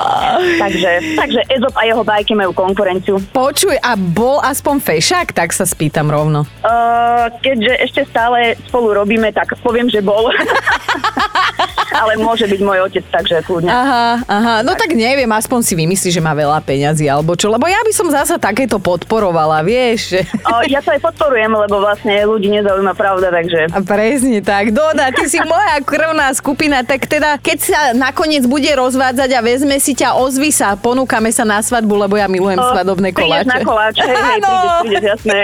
Takže, 0.59 0.91
takže 1.21 1.41
Ezop 1.53 1.75
a 1.77 1.85
jeho 1.87 2.03
bajky 2.03 2.33
majú 2.35 2.57
konkurenciu. 2.57 3.21
Počuj, 3.31 3.77
a 3.79 3.95
bol 3.95 4.41
aspoň 4.41 4.81
fešák? 4.81 5.29
Tak 5.37 5.53
sa 5.53 5.69
spýtam 5.69 6.09
rovno. 6.09 6.49
Uh, 6.65 7.29
keďže 7.45 7.73
ešte 7.85 8.01
stále 8.09 8.57
spolu 8.67 8.97
robíme, 8.97 9.31
tak 9.31 9.55
poviem, 9.61 9.93
že 9.93 10.01
bol. 10.01 10.33
Ale 11.91 12.15
môže 12.23 12.47
byť 12.47 12.61
môj 12.63 12.79
otec, 12.87 13.05
takže 13.11 13.43
kľudne. 13.43 13.71
Aha, 13.71 14.23
aha, 14.25 14.55
no 14.63 14.73
tak. 14.79 14.91
tak 14.91 14.99
neviem, 14.99 15.29
aspoň 15.31 15.61
si 15.67 15.75
vymyslí, 15.75 16.09
že 16.15 16.23
má 16.23 16.33
veľa 16.33 16.63
peňazí 16.63 17.11
alebo 17.11 17.35
čo, 17.35 17.51
lebo 17.51 17.67
ja 17.67 17.83
by 17.83 17.93
som 17.93 18.07
zasa 18.09 18.39
takéto 18.39 18.79
podporovala, 18.79 19.63
vieš. 19.67 20.23
O, 20.47 20.63
ja 20.67 20.79
to 20.79 20.95
aj 20.95 21.01
podporujem, 21.03 21.51
lebo 21.51 21.83
vlastne 21.83 22.15
ľudí 22.27 22.51
nezaujíma 22.51 22.95
pravda, 22.95 23.35
takže... 23.35 23.71
A 23.75 23.79
presne 23.83 24.39
tak. 24.41 24.71
Doda, 24.71 25.11
ty 25.11 25.27
si 25.27 25.43
moja 25.43 25.83
krvná 25.83 26.31
skupina, 26.35 26.87
tak 26.87 27.11
teda 27.11 27.37
keď 27.43 27.59
sa 27.59 27.81
nakoniec 27.93 28.47
bude 28.47 28.71
rozvádzať 28.71 29.31
a 29.35 29.41
vezme 29.43 29.77
si 29.83 29.99
ťa, 29.99 30.15
ozvi 30.15 30.55
sa, 30.55 30.79
ponúkame 30.79 31.35
sa 31.35 31.43
na 31.43 31.59
svadbu, 31.59 32.07
lebo 32.07 32.15
ja 32.15 32.31
milujem 32.31 32.59
o, 32.59 32.67
svadobné 32.71 33.11
koláče. 33.11 33.51
na 33.51 33.59
koláče, 33.67 34.07
hej, 34.07 34.39
prídeš, 34.39 34.71
prídeš, 34.87 35.05
jasné. 35.19 35.39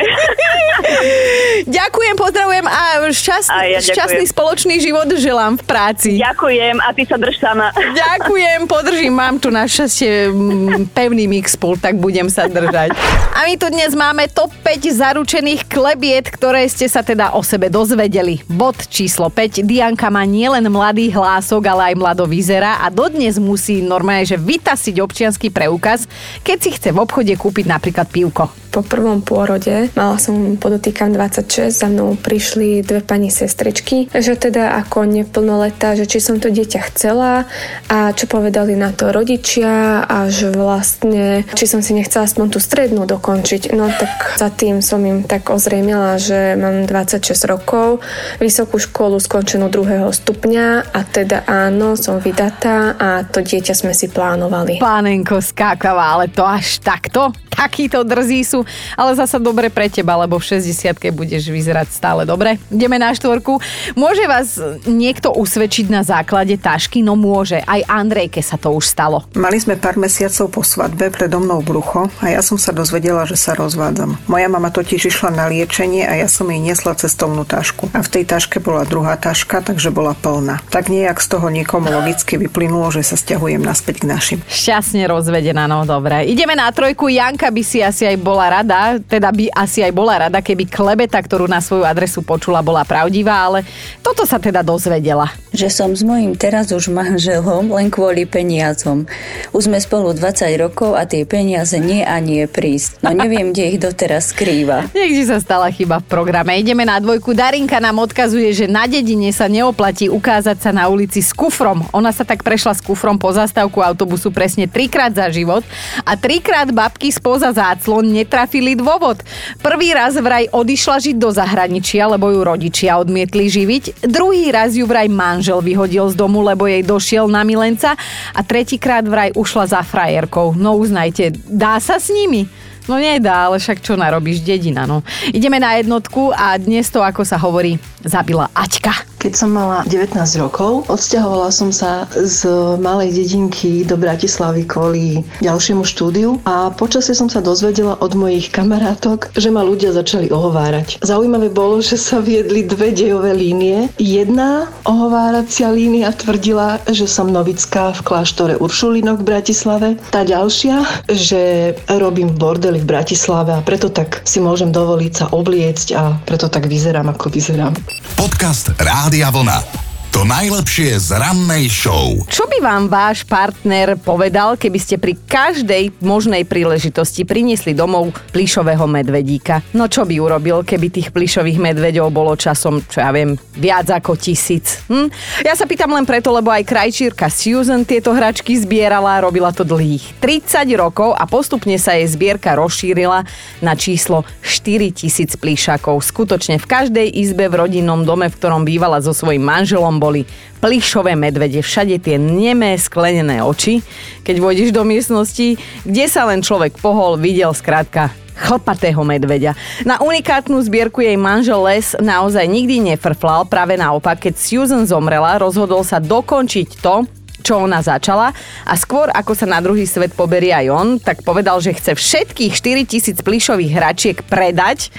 ďakujem, 1.80 2.14
pozdravujem 2.14 2.66
a 2.66 2.82
šťastný, 3.10 3.54
a 3.54 3.62
ja 3.66 3.80
šťastný 3.82 4.24
spoločný 4.30 4.74
život 4.78 5.08
želám 5.16 5.58
v 5.58 5.64
práci. 5.66 6.10
Ďakujem 6.18 6.35
a 6.84 6.92
ty 6.92 7.02
sa 7.08 7.16
drž 7.16 7.40
sama. 7.40 7.72
Ďakujem, 8.02 8.68
podržím, 8.68 9.14
mám 9.16 9.40
tu 9.40 9.48
našťastie 9.48 10.28
mm, 10.28 10.92
pevný 10.92 11.24
mixpul, 11.26 11.80
tak 11.80 11.96
budem 11.96 12.28
sa 12.28 12.44
držať. 12.46 12.92
A 13.32 13.48
my 13.48 13.54
tu 13.56 13.66
dnes 13.72 13.96
máme 13.96 14.28
top 14.28 14.52
5 14.60 14.86
zaručených 14.92 15.64
klebiet, 15.66 16.28
ktoré 16.28 16.68
ste 16.68 16.86
sa 16.86 17.00
teda 17.00 17.32
o 17.32 17.40
sebe 17.40 17.72
dozvedeli. 17.72 18.44
Bod 18.46 18.76
číslo 18.92 19.32
5. 19.32 19.64
Dianka 19.64 20.12
má 20.12 20.28
nielen 20.28 20.68
mladý 20.68 21.08
hlások, 21.08 21.64
ale 21.66 21.92
aj 21.92 21.94
mlado 21.96 22.24
vyzerá 22.28 22.84
a 22.84 22.92
dodnes 22.92 23.40
musí 23.40 23.80
normálne, 23.80 24.28
že 24.28 24.36
vytasiť 24.36 25.00
občianský 25.00 25.48
preukaz, 25.48 26.04
keď 26.44 26.58
si 26.60 26.70
chce 26.76 26.92
v 26.92 27.00
obchode 27.00 27.32
kúpiť 27.32 27.64
napríklad 27.64 28.08
pivko. 28.12 28.65
Po 28.76 28.84
prvom 28.84 29.24
pôrode 29.24 29.88
mala 29.96 30.20
som, 30.20 30.60
podotýkam 30.60 31.08
26, 31.08 31.72
za 31.72 31.88
mnou 31.88 32.12
prišli 32.12 32.84
dve 32.84 33.00
pani 33.00 33.32
sestričky, 33.32 34.12
že 34.12 34.36
teda 34.36 34.76
ako 34.84 35.08
neplnoletá, 35.08 35.96
že 35.96 36.04
či 36.04 36.20
som 36.20 36.36
to 36.36 36.52
dieťa 36.52 36.92
chcela 36.92 37.48
a 37.88 38.12
čo 38.12 38.28
povedali 38.28 38.76
na 38.76 38.92
to 38.92 39.16
rodičia 39.16 40.04
a 40.04 40.28
že 40.28 40.52
vlastne, 40.52 41.48
či 41.56 41.64
som 41.64 41.80
si 41.80 41.96
nechcela 41.96 42.28
aspoň 42.28 42.52
tú 42.52 42.60
strednú 42.60 43.08
dokončiť. 43.08 43.72
No 43.72 43.88
tak 43.88 44.36
za 44.36 44.52
tým 44.52 44.84
som 44.84 45.00
im 45.08 45.24
tak 45.24 45.48
ozrejmila, 45.48 46.20
že 46.20 46.52
mám 46.60 46.84
26 46.84 47.32
rokov, 47.48 48.04
vysokú 48.44 48.76
školu 48.76 49.16
skončenú 49.16 49.72
druhého 49.72 50.12
stupňa 50.12 50.92
a 50.92 51.00
teda 51.00 51.48
áno, 51.48 51.96
som 51.96 52.20
vydatá 52.20 52.92
a 52.92 53.24
to 53.24 53.40
dieťa 53.40 53.72
sme 53.72 53.96
si 53.96 54.12
plánovali. 54.12 54.84
Pánenko 54.84 55.40
skákava, 55.40 56.20
ale 56.20 56.28
to 56.28 56.44
až 56.44 56.84
takto? 56.84 57.32
Takíto 57.56 58.04
drzí 58.04 58.44
sú 58.44 58.65
ale 58.98 59.16
zasa 59.16 59.38
dobre 59.38 59.70
pre 59.70 59.86
teba, 59.88 60.18
lebo 60.18 60.36
v 60.36 60.58
60 60.58 60.98
budeš 61.14 61.48
vyzerať 61.48 61.88
stále 61.92 62.22
dobre. 62.26 62.58
Ideme 62.68 62.98
na 63.00 63.14
štvorku. 63.14 63.58
Môže 63.94 64.24
vás 64.26 64.58
niekto 64.84 65.32
usvedčiť 65.32 65.86
na 65.88 66.02
základe 66.02 66.58
tašky? 66.58 67.00
No 67.00 67.14
môže. 67.14 67.62
Aj 67.64 67.80
Andrejke 67.86 68.42
sa 68.42 68.58
to 68.58 68.74
už 68.74 68.86
stalo. 68.86 69.24
Mali 69.36 69.56
sme 69.56 69.78
pár 69.78 69.96
mesiacov 69.96 70.50
po 70.50 70.62
svadbe 70.62 71.08
predo 71.10 71.38
mnou 71.38 71.62
brucho 71.62 72.10
a 72.20 72.32
ja 72.32 72.42
som 72.42 72.58
sa 72.60 72.74
dozvedela, 72.74 73.24
že 73.24 73.38
sa 73.38 73.54
rozvádzam. 73.56 74.18
Moja 74.26 74.48
mama 74.50 74.68
totiž 74.74 75.08
išla 75.10 75.30
na 75.32 75.46
liečenie 75.46 76.04
a 76.04 76.18
ja 76.18 76.28
som 76.28 76.48
jej 76.50 76.60
niesla 76.60 76.98
cestovnú 76.98 77.46
tašku. 77.46 77.90
A 77.94 78.02
v 78.02 78.08
tej 78.10 78.24
taške 78.28 78.58
bola 78.58 78.82
druhá 78.84 79.16
taška, 79.16 79.62
takže 79.62 79.94
bola 79.94 80.12
plná. 80.12 80.60
Tak 80.68 80.90
nejak 80.92 81.18
z 81.22 81.28
toho 81.32 81.46
niekomu 81.48 81.88
logicky 81.88 82.36
vyplynulo, 82.36 82.90
že 82.90 83.06
sa 83.06 83.16
stiahujem 83.16 83.62
naspäť 83.62 84.02
k 84.02 84.10
našim. 84.10 84.38
Šťastne 84.46 85.06
rozvedená, 85.06 85.64
no 85.70 85.86
dobre. 85.86 86.26
Ideme 86.26 86.58
na 86.58 86.68
trojku. 86.70 87.08
Janka 87.08 87.48
by 87.48 87.62
si 87.62 87.80
asi 87.80 88.04
aj 88.04 88.16
bola 88.20 88.50
rada, 88.56 88.96
teda 89.04 89.28
by 89.28 89.52
asi 89.52 89.84
aj 89.84 89.92
bola 89.92 90.28
rada, 90.28 90.40
keby 90.40 90.64
klebeta, 90.64 91.20
ktorú 91.20 91.44
na 91.44 91.60
svoju 91.60 91.84
adresu 91.84 92.24
počula, 92.24 92.64
bola 92.64 92.88
pravdivá, 92.88 93.44
ale 93.44 93.68
toto 94.00 94.24
sa 94.24 94.40
teda 94.40 94.64
dozvedela. 94.64 95.28
Že 95.52 95.68
som 95.68 95.90
s 95.92 96.00
mojím 96.00 96.32
teraz 96.32 96.72
už 96.72 96.88
manželom 96.88 97.68
len 97.68 97.92
kvôli 97.92 98.24
peniazom. 98.24 99.04
Už 99.52 99.68
sme 99.68 99.76
spolu 99.76 100.16
20 100.16 100.48
rokov 100.56 100.96
a 100.96 101.04
tie 101.04 101.28
peniaze 101.28 101.76
nie 101.76 102.00
a 102.00 102.16
nie 102.16 102.48
prísť. 102.48 103.04
No 103.04 103.12
neviem, 103.12 103.52
kde 103.52 103.76
ich 103.76 103.78
doteraz 103.80 104.32
skrýva. 104.32 104.88
Niekde 104.96 105.24
sa 105.28 105.38
stala 105.42 105.68
chyba 105.68 106.00
v 106.00 106.06
programe. 106.08 106.56
Ideme 106.56 106.88
na 106.88 106.96
dvojku. 106.96 107.36
Darinka 107.36 107.76
nám 107.76 108.00
odkazuje, 108.00 108.52
že 108.56 108.66
na 108.70 108.88
dedine 108.88 109.28
sa 109.34 109.50
neoplatí 109.50 110.08
ukázať 110.08 110.56
sa 110.64 110.70
na 110.72 110.88
ulici 110.88 111.20
s 111.20 111.36
kufrom. 111.36 111.84
Ona 111.92 112.12
sa 112.14 112.24
tak 112.24 112.40
prešla 112.40 112.72
s 112.72 112.80
kufrom 112.80 113.20
po 113.20 113.32
zastávku 113.32 113.84
autobusu 113.84 114.32
presne 114.32 114.64
trikrát 114.64 115.12
za 115.12 115.28
život 115.28 115.66
a 116.04 116.14
trikrát 116.14 116.68
babky 116.70 117.10
spoza 117.10 117.50
záclon 117.50 118.06
netrafili 118.06 118.35
netrafili 118.36 118.76
dôvod. 118.76 119.24
Prvý 119.64 119.96
raz 119.96 120.12
vraj 120.20 120.44
odišla 120.52 121.00
žiť 121.00 121.16
do 121.16 121.32
zahraničia, 121.32 122.04
lebo 122.04 122.28
ju 122.28 122.44
rodičia 122.44 123.00
odmietli 123.00 123.48
živiť. 123.48 124.04
Druhý 124.04 124.52
raz 124.52 124.76
ju 124.76 124.84
vraj 124.84 125.08
manžel 125.08 125.64
vyhodil 125.64 126.12
z 126.12 126.20
domu, 126.20 126.44
lebo 126.44 126.68
jej 126.68 126.84
došiel 126.84 127.32
na 127.32 127.40
milenca. 127.48 127.96
A 128.36 128.40
tretíkrát 128.44 129.08
vraj 129.08 129.32
ušla 129.32 129.72
za 129.72 129.80
frajerkou. 129.80 130.52
No 130.52 130.76
uznajte, 130.76 131.32
dá 131.48 131.80
sa 131.80 131.96
s 131.96 132.12
nimi? 132.12 132.44
No 132.84 133.00
nedá, 133.00 133.48
ale 133.48 133.56
však 133.56 133.80
čo 133.80 133.96
narobíš, 133.96 134.44
dedina, 134.44 134.84
no. 134.84 135.00
Ideme 135.32 135.56
na 135.56 135.80
jednotku 135.80 136.36
a 136.36 136.60
dnes 136.60 136.92
to, 136.92 137.00
ako 137.00 137.24
sa 137.24 137.40
hovorí, 137.40 137.80
zabila 138.04 138.52
Aťka. 138.52 139.15
Keď 139.26 139.34
som 139.34 139.58
mala 139.58 139.82
19 139.90 140.14
rokov, 140.38 140.86
odsťahovala 140.86 141.50
som 141.50 141.74
sa 141.74 142.06
z 142.14 142.46
malej 142.78 143.10
dedinky 143.10 143.82
do 143.82 143.98
Bratislavy 143.98 144.62
kvôli 144.70 145.26
ďalšiemu 145.42 145.82
štúdiu 145.82 146.38
a 146.46 146.70
počasie 146.70 147.10
som 147.10 147.26
sa 147.26 147.42
dozvedela 147.42 147.98
od 147.98 148.14
mojich 148.14 148.54
kamarátok, 148.54 149.34
že 149.34 149.50
ma 149.50 149.66
ľudia 149.66 149.90
začali 149.90 150.30
ohovárať. 150.30 151.02
Zaujímavé 151.02 151.50
bolo, 151.50 151.82
že 151.82 151.98
sa 151.98 152.22
viedli 152.22 152.70
dve 152.70 152.94
dejové 152.94 153.34
línie. 153.34 153.90
Jedna 153.98 154.70
ohováracia 154.86 155.74
línia 155.74 156.14
tvrdila, 156.14 156.78
že 156.86 157.10
som 157.10 157.26
novická 157.26 157.98
v 157.98 158.06
kláštore 158.06 158.54
Uršulinok 158.62 159.26
v 159.26 159.26
Bratislave. 159.26 159.88
Tá 160.14 160.22
ďalšia, 160.22 161.10
že 161.10 161.74
robím 161.98 162.30
v 162.30 162.38
v 162.78 162.86
Bratislave 162.86 163.58
a 163.58 163.64
preto 163.66 163.90
tak 163.90 164.22
si 164.22 164.38
môžem 164.38 164.70
dovoliť 164.70 165.12
sa 165.18 165.26
obliecť 165.34 165.88
a 165.98 166.14
preto 166.22 166.46
tak 166.46 166.70
vyzerám, 166.70 167.10
ako 167.10 167.26
vyzerám. 167.26 167.74
Podcast 168.14 168.70
Rádia 168.78 169.15
Vlna. 169.24 169.85
To 170.16 170.24
najlepšie 170.24 170.96
z 170.96 171.12
rannej 171.12 171.68
show. 171.68 172.16
Čo 172.32 172.48
by 172.48 172.64
vám 172.64 172.88
váš 172.88 173.20
partner 173.28 174.00
povedal, 174.00 174.56
keby 174.56 174.80
ste 174.80 174.96
pri 174.96 175.12
každej 175.12 175.92
možnej 176.00 176.48
príležitosti 176.48 177.28
priniesli 177.28 177.76
domov 177.76 178.16
plišového 178.32 178.88
medvedíka? 178.88 179.60
No 179.76 179.92
čo 179.92 180.08
by 180.08 180.16
urobil, 180.16 180.64
keby 180.64 180.88
tých 180.88 181.12
plišových 181.12 181.60
medveďov 181.60 182.08
bolo 182.08 182.32
časom, 182.32 182.80
čo 182.88 183.04
ja 183.04 183.12
viem, 183.12 183.36
viac 183.60 183.92
ako 183.92 184.16
tisíc? 184.16 184.80
Hm? 184.88 185.12
Ja 185.44 185.52
sa 185.52 185.68
pýtam 185.68 185.92
len 185.92 186.08
preto, 186.08 186.32
lebo 186.32 186.48
aj 186.48 186.64
krajčírka 186.64 187.28
Susan 187.28 187.84
tieto 187.84 188.16
hračky 188.16 188.56
zbierala, 188.56 189.20
robila 189.20 189.52
to 189.52 189.68
dlhých 189.68 190.16
30 190.24 190.64
rokov 190.80 191.12
a 191.12 191.28
postupne 191.28 191.76
sa 191.76 191.92
jej 191.92 192.08
zbierka 192.08 192.56
rozšírila 192.56 193.28
na 193.60 193.76
číslo 193.76 194.24
4000 194.40 195.36
plíšakov. 195.36 196.00
Skutočne 196.00 196.56
v 196.56 196.64
každej 196.64 197.04
izbe 197.20 197.52
v 197.52 197.68
rodinnom 197.68 198.08
dome, 198.08 198.32
v 198.32 198.38
ktorom 198.40 198.64
bývala 198.64 199.04
so 199.04 199.12
svojím 199.12 199.44
manželom, 199.44 200.05
boli 200.06 200.22
plišové 200.62 201.18
medvede, 201.18 201.58
všade 201.58 201.98
tie 201.98 202.14
nemé 202.14 202.78
sklenené 202.78 203.42
oči. 203.42 203.82
Keď 204.22 204.36
vôjdeš 204.38 204.70
do 204.70 204.86
miestnosti, 204.86 205.58
kde 205.82 206.04
sa 206.06 206.30
len 206.30 206.46
človek 206.46 206.78
pohol, 206.78 207.18
videl 207.18 207.50
skrátka 207.50 208.14
chlpatého 208.36 209.00
medveďa. 209.00 209.56
Na 209.82 209.98
unikátnu 209.98 210.60
zbierku 210.62 211.02
jej 211.02 211.16
manžel 211.16 211.58
Les 211.64 211.96
naozaj 211.98 212.44
nikdy 212.46 212.94
nefrflal, 212.94 213.48
práve 213.48 213.74
naopak, 213.74 214.20
keď 214.20 214.34
Susan 214.36 214.84
zomrela, 214.84 215.40
rozhodol 215.40 215.82
sa 215.82 215.98
dokončiť 215.98 216.68
to, 216.78 217.08
čo 217.40 217.62
ona 217.62 217.80
začala 217.80 218.34
a 218.66 218.74
skôr 218.74 219.08
ako 219.14 219.32
sa 219.38 219.46
na 219.46 219.62
druhý 219.62 219.86
svet 219.86 220.12
poberie 220.12 220.50
aj 220.50 220.66
on, 220.66 220.88
tak 220.98 221.22
povedal, 221.22 221.62
že 221.62 221.78
chce 221.78 221.94
všetkých 221.94 222.52
4000 222.52 223.22
plišových 223.22 223.72
hračiek 223.72 224.18
predať 224.26 224.90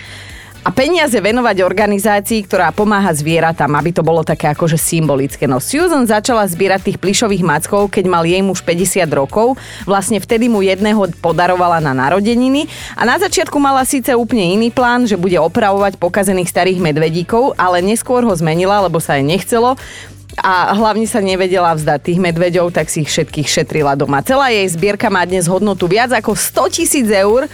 a 0.67 0.69
peniaze 0.75 1.15
venovať 1.15 1.63
organizácii, 1.63 2.43
ktorá 2.43 2.75
pomáha 2.75 3.15
zvieratám, 3.15 3.71
aby 3.79 3.95
to 3.95 4.03
bolo 4.03 4.19
také 4.19 4.51
akože 4.51 4.75
symbolické. 4.75 5.47
No 5.47 5.63
Susan 5.63 6.03
začala 6.03 6.43
zbierať 6.43 6.91
tých 6.91 6.99
plišových 6.99 7.39
mackov, 7.39 7.87
keď 7.87 8.03
mal 8.11 8.27
jej 8.27 8.43
muž 8.43 8.59
50 8.67 9.07
rokov. 9.15 9.55
Vlastne 9.87 10.19
vtedy 10.19 10.51
mu 10.51 10.59
jedného 10.59 11.07
podarovala 11.23 11.79
na 11.79 11.95
narodeniny 11.95 12.67
a 12.99 13.07
na 13.07 13.15
začiatku 13.15 13.55
mala 13.55 13.87
síce 13.87 14.11
úplne 14.11 14.59
iný 14.59 14.67
plán, 14.67 15.07
že 15.07 15.15
bude 15.15 15.39
opravovať 15.39 15.95
pokazených 15.95 16.51
starých 16.51 16.83
medvedíkov, 16.83 17.55
ale 17.55 17.79
neskôr 17.79 18.27
ho 18.27 18.33
zmenila, 18.35 18.83
lebo 18.83 18.99
sa 18.99 19.15
jej 19.15 19.23
nechcelo 19.23 19.79
a 20.35 20.75
hlavne 20.75 21.07
sa 21.07 21.23
nevedela 21.23 21.71
vzdať 21.79 22.11
tých 22.11 22.19
medveďov, 22.19 22.75
tak 22.75 22.91
si 22.91 23.07
ich 23.07 23.09
všetkých 23.09 23.47
šetrila 23.47 23.95
doma. 23.95 24.19
Celá 24.19 24.51
jej 24.51 24.67
zbierka 24.67 25.07
má 25.07 25.23
dnes 25.23 25.47
hodnotu 25.47 25.87
viac 25.87 26.11
ako 26.11 26.35
100 26.35 26.75
tisíc 26.75 27.07
eur 27.07 27.47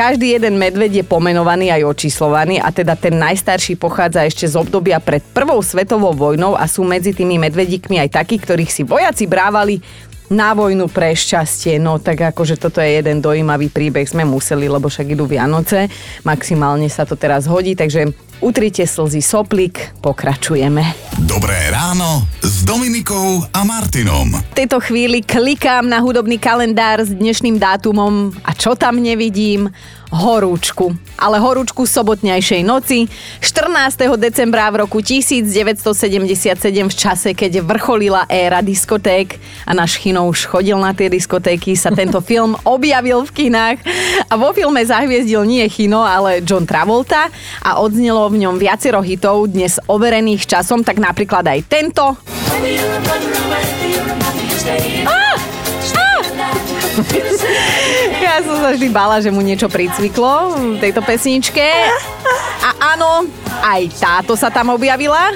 každý 0.00 0.32
jeden 0.32 0.56
medveď 0.56 1.04
je 1.04 1.04
pomenovaný 1.04 1.76
aj 1.76 1.84
očíslovaný 1.84 2.56
a 2.56 2.72
teda 2.72 2.96
ten 2.96 3.20
najstarší 3.20 3.76
pochádza 3.76 4.24
ešte 4.24 4.48
z 4.48 4.56
obdobia 4.56 4.96
pred 4.96 5.20
prvou 5.20 5.60
svetovou 5.60 6.16
vojnou 6.16 6.56
a 6.56 6.64
sú 6.64 6.88
medzi 6.88 7.12
tými 7.12 7.36
medvedíkmi 7.36 8.00
aj 8.00 8.16
takí, 8.16 8.40
ktorých 8.40 8.72
si 8.72 8.80
vojaci 8.80 9.28
brávali 9.28 9.84
na 10.32 10.56
vojnu 10.56 10.88
pre 10.88 11.12
šťastie. 11.12 11.76
No 11.76 12.00
tak 12.00 12.32
akože 12.32 12.56
toto 12.56 12.80
je 12.80 12.96
jeden 12.96 13.20
dojímavý 13.20 13.68
príbeh, 13.68 14.08
sme 14.08 14.24
museli, 14.24 14.72
lebo 14.72 14.88
však 14.88 15.12
idú 15.12 15.28
Vianoce. 15.28 15.92
Maximálne 16.24 16.88
sa 16.88 17.04
to 17.04 17.20
teraz 17.20 17.44
hodí, 17.44 17.76
takže 17.76 18.08
utrite 18.40 18.88
slzy 18.88 19.20
soplik, 19.20 19.92
pokračujeme. 20.00 20.96
Dobré 21.28 21.68
ráno 21.68 22.24
s 22.60 22.68
Dominikou 22.68 23.40
a 23.56 23.64
Martinom. 23.64 24.36
V 24.36 24.52
tejto 24.52 24.84
chvíli 24.84 25.24
klikám 25.24 25.88
na 25.88 25.96
hudobný 25.96 26.36
kalendár 26.36 27.00
s 27.00 27.08
dnešným 27.08 27.56
dátumom 27.56 28.36
a 28.44 28.52
čo 28.52 28.76
tam 28.76 29.00
nevidím? 29.00 29.72
Horúčku. 30.10 30.92
Ale 31.14 31.38
horúčku 31.38 31.86
sobotnejšej 31.86 32.66
noci 32.66 33.06
14. 33.38 34.18
decembra 34.18 34.66
v 34.74 34.84
roku 34.84 34.98
1977 34.98 36.90
v 36.90 36.94
čase, 36.94 37.30
keď 37.32 37.62
vrcholila 37.62 38.26
éra 38.26 38.60
diskoték 38.60 39.38
a 39.64 39.72
náš 39.72 40.02
Chino 40.02 40.26
už 40.26 40.50
chodil 40.50 40.76
na 40.76 40.90
tie 40.92 41.06
diskotéky, 41.06 41.78
sa 41.78 41.94
tento 41.94 42.18
film 42.28 42.58
objavil 42.66 43.22
v 43.24 43.46
kinách 43.46 43.78
a 44.26 44.34
vo 44.34 44.50
filme 44.50 44.82
zahviezdil 44.82 45.46
nie 45.46 45.64
Chino, 45.70 46.02
ale 46.02 46.42
John 46.42 46.66
Travolta 46.66 47.30
a 47.62 47.78
odznelo 47.78 48.26
v 48.28 48.46
ňom 48.46 48.58
viacero 48.58 48.98
hitov 49.00 49.46
dnes 49.46 49.78
overených 49.86 50.44
časom, 50.44 50.82
tak 50.82 50.98
napríklad 50.98 51.46
aj 51.46 51.60
tento. 51.70 52.18
Ah! 55.06 55.59
Ja 58.24 58.44
som 58.44 58.56
sa 58.60 58.70
vždy 58.76 58.88
bála, 58.92 59.22
že 59.22 59.32
mu 59.32 59.40
niečo 59.40 59.66
pricviklo 59.66 60.54
v 60.76 60.78
tejto 60.78 61.00
pesničke. 61.00 61.64
A 62.60 62.94
áno, 62.94 63.26
aj 63.64 63.82
táto 63.96 64.36
sa 64.36 64.52
tam 64.52 64.76
objavila. 64.76 65.32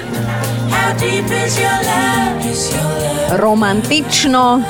Romantično. 3.35 4.61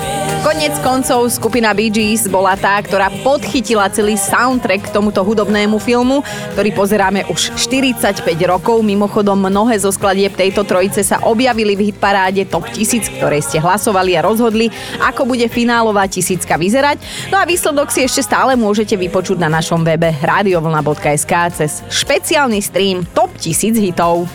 Konec 0.45 0.78
koncov 0.80 1.28
skupina 1.34 1.73
Bee 1.73 1.89
Gees 1.89 2.30
bola 2.30 2.54
tá, 2.54 2.78
ktorá 2.80 3.10
podchytila 3.25 3.89
celý 3.89 4.13
soundtrack 4.13 4.88
k 4.88 4.93
tomuto 4.93 5.25
hudobnému 5.25 5.75
filmu, 5.82 6.23
ktorý 6.54 6.69
pozeráme 6.71 7.28
už 7.28 7.58
45 7.58 8.21
rokov. 8.45 8.80
Mimochodom, 8.86 9.36
mnohé 9.36 9.75
zo 9.82 9.89
skladieb 9.89 10.38
tejto 10.38 10.63
trojice 10.63 11.04
sa 11.04 11.19
objavili 11.25 11.73
v 11.73 11.91
hitparáde 11.91 12.47
Top 12.47 12.69
1000, 12.69 13.17
ktoré 13.17 13.41
ste 13.41 13.58
hlasovali 13.58 14.15
a 14.15 14.23
rozhodli, 14.23 14.69
ako 15.01 15.25
bude 15.25 15.49
finálová 15.49 16.06
tisícka 16.08 16.56
vyzerať. 16.56 17.01
No 17.34 17.41
a 17.41 17.43
výsledok 17.43 17.89
si 17.89 18.06
ešte 18.06 18.21
stále 18.21 18.54
môžete 18.54 18.93
vypočuť 18.95 19.41
na 19.41 19.49
našom 19.49 19.82
webe 19.82 20.13
radiovlna.sk 20.23 21.34
cez 21.58 21.84
špeciálny 21.89 22.62
stream 22.62 23.04
Top 23.17 23.34
1000 23.36 23.82
hitov. 23.82 24.30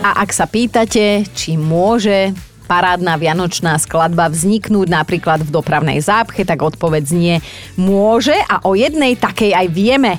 A 0.00 0.24
ak 0.24 0.32
sa 0.32 0.48
pýtate, 0.48 1.28
či 1.36 1.60
môže 1.60 2.32
parádna 2.64 3.20
vianočná 3.20 3.76
skladba 3.76 4.32
vzniknúť 4.32 4.88
napríklad 4.88 5.44
v 5.44 5.52
dopravnej 5.52 6.00
zápche, 6.00 6.48
tak 6.48 6.64
odpoveď 6.64 7.02
znie 7.04 7.34
môže 7.76 8.32
a 8.32 8.64
o 8.64 8.72
jednej 8.72 9.12
takej 9.20 9.52
aj 9.52 9.66
vieme. 9.68 10.16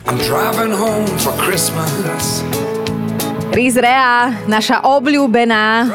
Chris 3.52 3.76
Rea, 3.76 4.46
naša 4.46 4.86
obľúbená, 4.86 5.90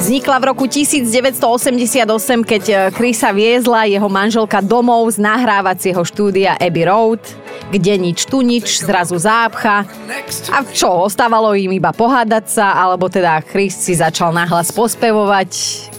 Vznikla 0.00 0.42
v 0.42 0.44
roku 0.50 0.66
1988, 0.66 2.02
keď 2.42 2.90
Chrisa 2.90 3.30
viezla 3.30 3.86
jeho 3.86 4.10
manželka 4.10 4.58
domov 4.58 5.06
z 5.14 5.22
nahrávacieho 5.22 6.02
štúdia 6.02 6.58
Abbey 6.58 6.82
Road 6.88 7.22
kde 7.70 7.94
nič 8.02 8.26
tu 8.26 8.42
nič, 8.42 8.82
zrazu 8.82 9.14
zápcha. 9.14 9.86
A 10.50 10.58
čo, 10.74 11.06
ostávalo 11.06 11.54
im 11.54 11.70
iba 11.70 11.94
pohádať 11.94 12.44
sa, 12.50 12.66
alebo 12.74 13.06
teda 13.06 13.38
Chris 13.46 13.78
si 13.78 13.94
začal 13.94 14.34
nahlas 14.34 14.74
pospevovať 14.74 15.50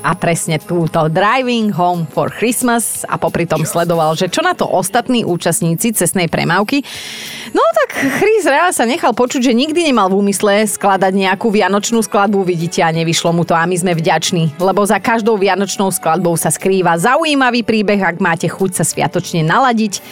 a 0.03 0.11
presne 0.17 0.59
túto 0.59 1.07
Driving 1.07 1.71
Home 1.71 2.03
for 2.09 2.27
Christmas 2.27 3.07
a 3.07 3.15
popri 3.15 3.47
tom 3.47 3.63
sledoval, 3.63 4.19
že 4.19 4.27
čo 4.27 4.43
na 4.43 4.51
to 4.51 4.67
ostatní 4.67 5.23
účastníci 5.23 5.95
cestnej 5.95 6.27
premávky. 6.27 6.83
No 7.55 7.63
tak 7.83 8.19
Chris 8.19 8.43
Rea 8.43 8.73
sa 8.75 8.83
nechal 8.83 9.15
počuť, 9.15 9.51
že 9.51 9.53
nikdy 9.55 9.91
nemal 9.91 10.11
v 10.11 10.19
úmysle 10.19 10.67
skladať 10.67 11.13
nejakú 11.15 11.47
vianočnú 11.47 12.03
skladbu, 12.03 12.43
vidíte, 12.43 12.83
a 12.83 12.91
nevyšlo 12.91 13.31
mu 13.31 13.47
to 13.47 13.55
a 13.55 13.63
my 13.63 13.75
sme 13.77 13.95
vďační, 13.95 14.59
lebo 14.59 14.83
za 14.83 14.99
každou 14.99 15.39
vianočnou 15.39 15.93
skladbou 15.93 16.35
sa 16.35 16.51
skrýva 16.51 16.99
zaujímavý 16.99 17.63
príbeh, 17.63 18.01
ak 18.01 18.17
máte 18.19 18.47
chuť 18.51 18.81
sa 18.81 18.83
sviatočne 18.83 19.45
naladiť 19.45 20.03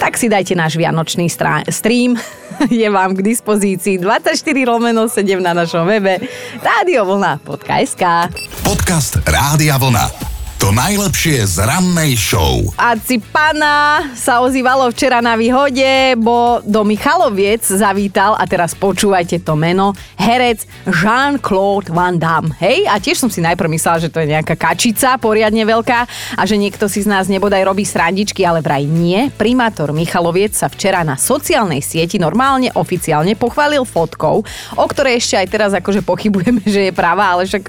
tak 0.00 0.16
si 0.16 0.32
dajte 0.32 0.56
náš 0.56 0.80
vianočný 0.80 1.28
stream. 1.68 2.16
Je 2.72 2.88
vám 2.88 3.12
k 3.12 3.20
dispozícii 3.20 4.00
24 4.00 4.32
lomeno 4.64 5.04
7 5.04 5.36
na 5.44 5.52
našom 5.52 5.84
webe 5.84 6.16
Rádio 6.64 7.04
Vlna.sk 7.04 8.32
Podcast 8.64 9.20
Rádia 9.28 9.76
Vlna. 9.76 10.29
To 10.60 10.76
najlepšie 10.76 11.40
z 11.48 11.64
rannej 11.64 12.20
show. 12.20 12.60
A 12.76 12.92
pana 13.32 14.04
sa 14.12 14.44
ozývalo 14.44 14.92
včera 14.92 15.24
na 15.24 15.32
výhode, 15.32 16.12
bo 16.20 16.60
do 16.68 16.84
Michaloviec 16.84 17.64
zavítal, 17.64 18.36
a 18.36 18.44
teraz 18.44 18.76
počúvajte 18.76 19.40
to 19.40 19.56
meno, 19.56 19.96
herec 20.20 20.68
Jean-Claude 20.84 21.88
Van 21.96 22.20
Damme. 22.20 22.52
Hej, 22.60 22.84
a 22.92 23.00
tiež 23.00 23.16
som 23.16 23.32
si 23.32 23.40
najprv 23.40 23.72
myslela, 23.72 24.04
že 24.04 24.12
to 24.12 24.20
je 24.20 24.36
nejaká 24.36 24.52
kačica 24.52 25.16
poriadne 25.16 25.64
veľká 25.64 26.00
a 26.36 26.42
že 26.44 26.60
niekto 26.60 26.92
si 26.92 27.00
z 27.00 27.08
nás 27.08 27.24
nebodaj 27.32 27.64
robí 27.64 27.88
srandičky, 27.88 28.44
ale 28.44 28.60
vraj 28.60 28.84
nie. 28.84 29.32
Primátor 29.40 29.96
Michaloviec 29.96 30.52
sa 30.52 30.68
včera 30.68 31.00
na 31.00 31.16
sociálnej 31.16 31.80
sieti 31.80 32.20
normálne 32.20 32.68
oficiálne 32.76 33.32
pochválil 33.32 33.88
fotkou, 33.88 34.44
o 34.76 34.84
ktorej 34.84 35.24
ešte 35.24 35.40
aj 35.40 35.48
teraz 35.48 35.72
akože 35.72 36.04
pochybujeme, 36.04 36.60
že 36.68 36.84
je 36.84 36.92
práva, 36.92 37.32
ale 37.32 37.48
však 37.48 37.64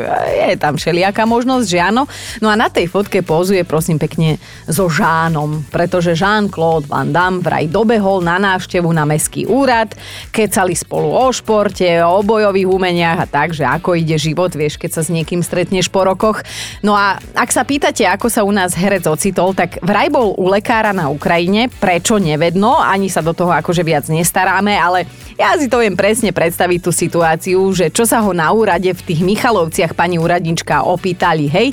je 0.51 0.59
tam 0.59 0.75
všelijaká 0.75 1.23
možnosť, 1.23 1.65
že 1.71 1.79
áno. 1.79 2.03
No 2.43 2.51
a 2.51 2.59
na 2.59 2.67
tej 2.67 2.80
tej 2.81 2.89
fotke 2.89 3.21
pozuje 3.21 3.61
prosím 3.61 4.01
pekne 4.01 4.41
so 4.65 4.89
Žánom, 4.89 5.69
pretože 5.69 6.17
Jean-Claude 6.17 6.89
Van 6.89 7.13
Damme 7.13 7.37
vraj 7.37 7.69
dobehol 7.69 8.25
na 8.25 8.41
návštevu 8.41 8.89
na 8.89 9.05
meský 9.05 9.45
úrad, 9.45 9.93
kecali 10.33 10.73
spolu 10.73 11.13
o 11.13 11.29
športe, 11.29 11.85
o 12.01 12.25
bojových 12.25 12.65
umeniach 12.65 13.21
a 13.21 13.29
tak, 13.29 13.53
že 13.53 13.61
ako 13.61 13.93
ide 13.93 14.17
život, 14.17 14.49
vieš, 14.57 14.81
keď 14.81 14.97
sa 14.97 15.01
s 15.05 15.13
niekým 15.13 15.45
stretneš 15.45 15.93
po 15.93 16.01
rokoch. 16.01 16.41
No 16.81 16.97
a 16.97 17.21
ak 17.37 17.53
sa 17.53 17.61
pýtate, 17.61 18.01
ako 18.09 18.33
sa 18.33 18.41
u 18.41 18.49
nás 18.49 18.73
herec 18.73 19.05
ocitol, 19.05 19.53
tak 19.53 19.77
vraj 19.85 20.09
bol 20.09 20.33
u 20.33 20.49
lekára 20.49 20.89
na 20.89 21.13
Ukrajine, 21.13 21.69
prečo 21.69 22.17
nevedno, 22.17 22.81
ani 22.81 23.13
sa 23.13 23.21
do 23.21 23.37
toho 23.37 23.53
akože 23.53 23.85
viac 23.85 24.09
nestaráme, 24.09 24.73
ale 24.73 25.05
ja 25.37 25.53
si 25.53 25.69
to 25.69 25.85
viem 25.85 25.93
presne 25.93 26.33
predstaviť 26.33 26.79
tú 26.81 26.89
situáciu, 26.89 27.61
že 27.77 27.93
čo 27.93 28.09
sa 28.09 28.25
ho 28.25 28.33
na 28.33 28.49
úrade 28.49 28.89
v 28.89 29.05
tých 29.05 29.21
Michalovciach 29.21 29.93
pani 29.93 30.17
úradnička 30.17 30.81
opýtali, 30.81 31.45
hej, 31.45 31.69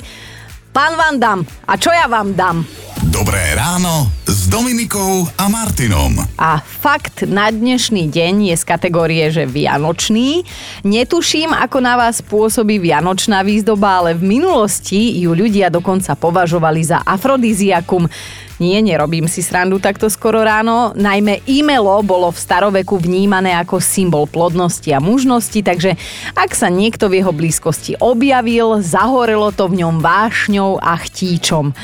Pán 0.69 0.93
vám 0.95 1.15
dám. 1.19 1.39
A 1.67 1.73
čo 1.77 1.89
ja 1.89 2.05
vám 2.05 2.37
dám? 2.37 2.61
Dobré 3.09 3.57
ráno 3.57 4.18
Dominikou 4.49 5.29
a 5.37 5.45
Martinom. 5.45 6.25
A 6.41 6.57
fakt 6.57 7.21
na 7.21 7.53
dnešný 7.53 8.09
deň 8.09 8.49
je 8.49 8.55
z 8.57 8.63
kategórie, 8.65 9.29
že 9.29 9.45
Vianočný. 9.45 10.41
Netuším, 10.81 11.53
ako 11.53 11.77
na 11.77 11.93
vás 11.93 12.25
pôsobí 12.25 12.81
Vianočná 12.81 13.45
výzdoba, 13.45 14.01
ale 14.01 14.17
v 14.17 14.25
minulosti 14.25 15.21
ju 15.21 15.37
ľudia 15.37 15.69
dokonca 15.69 16.17
považovali 16.17 16.81
za 16.81 16.97
afrodiziakum. 17.05 18.09
Nie, 18.57 18.81
nerobím 18.81 19.29
si 19.29 19.45
srandu 19.45 19.77
takto 19.77 20.09
skoro 20.09 20.41
ráno. 20.41 20.97
Najmä 20.97 21.45
e-mailo 21.45 22.01
bolo 22.01 22.33
v 22.33 22.41
staroveku 22.41 22.97
vnímané 22.97 23.53
ako 23.53 23.77
symbol 23.77 24.25
plodnosti 24.25 24.89
a 24.89 24.97
mužnosti, 24.97 25.61
takže 25.61 25.93
ak 26.33 26.57
sa 26.57 26.73
niekto 26.73 27.05
v 27.05 27.21
jeho 27.21 27.29
blízkosti 27.29 28.01
objavil, 28.01 28.81
zahorelo 28.81 29.53
to 29.53 29.69
v 29.69 29.85
ňom 29.85 30.01
vášňou 30.01 30.81
a 30.81 30.97
chtíčom. 30.97 31.77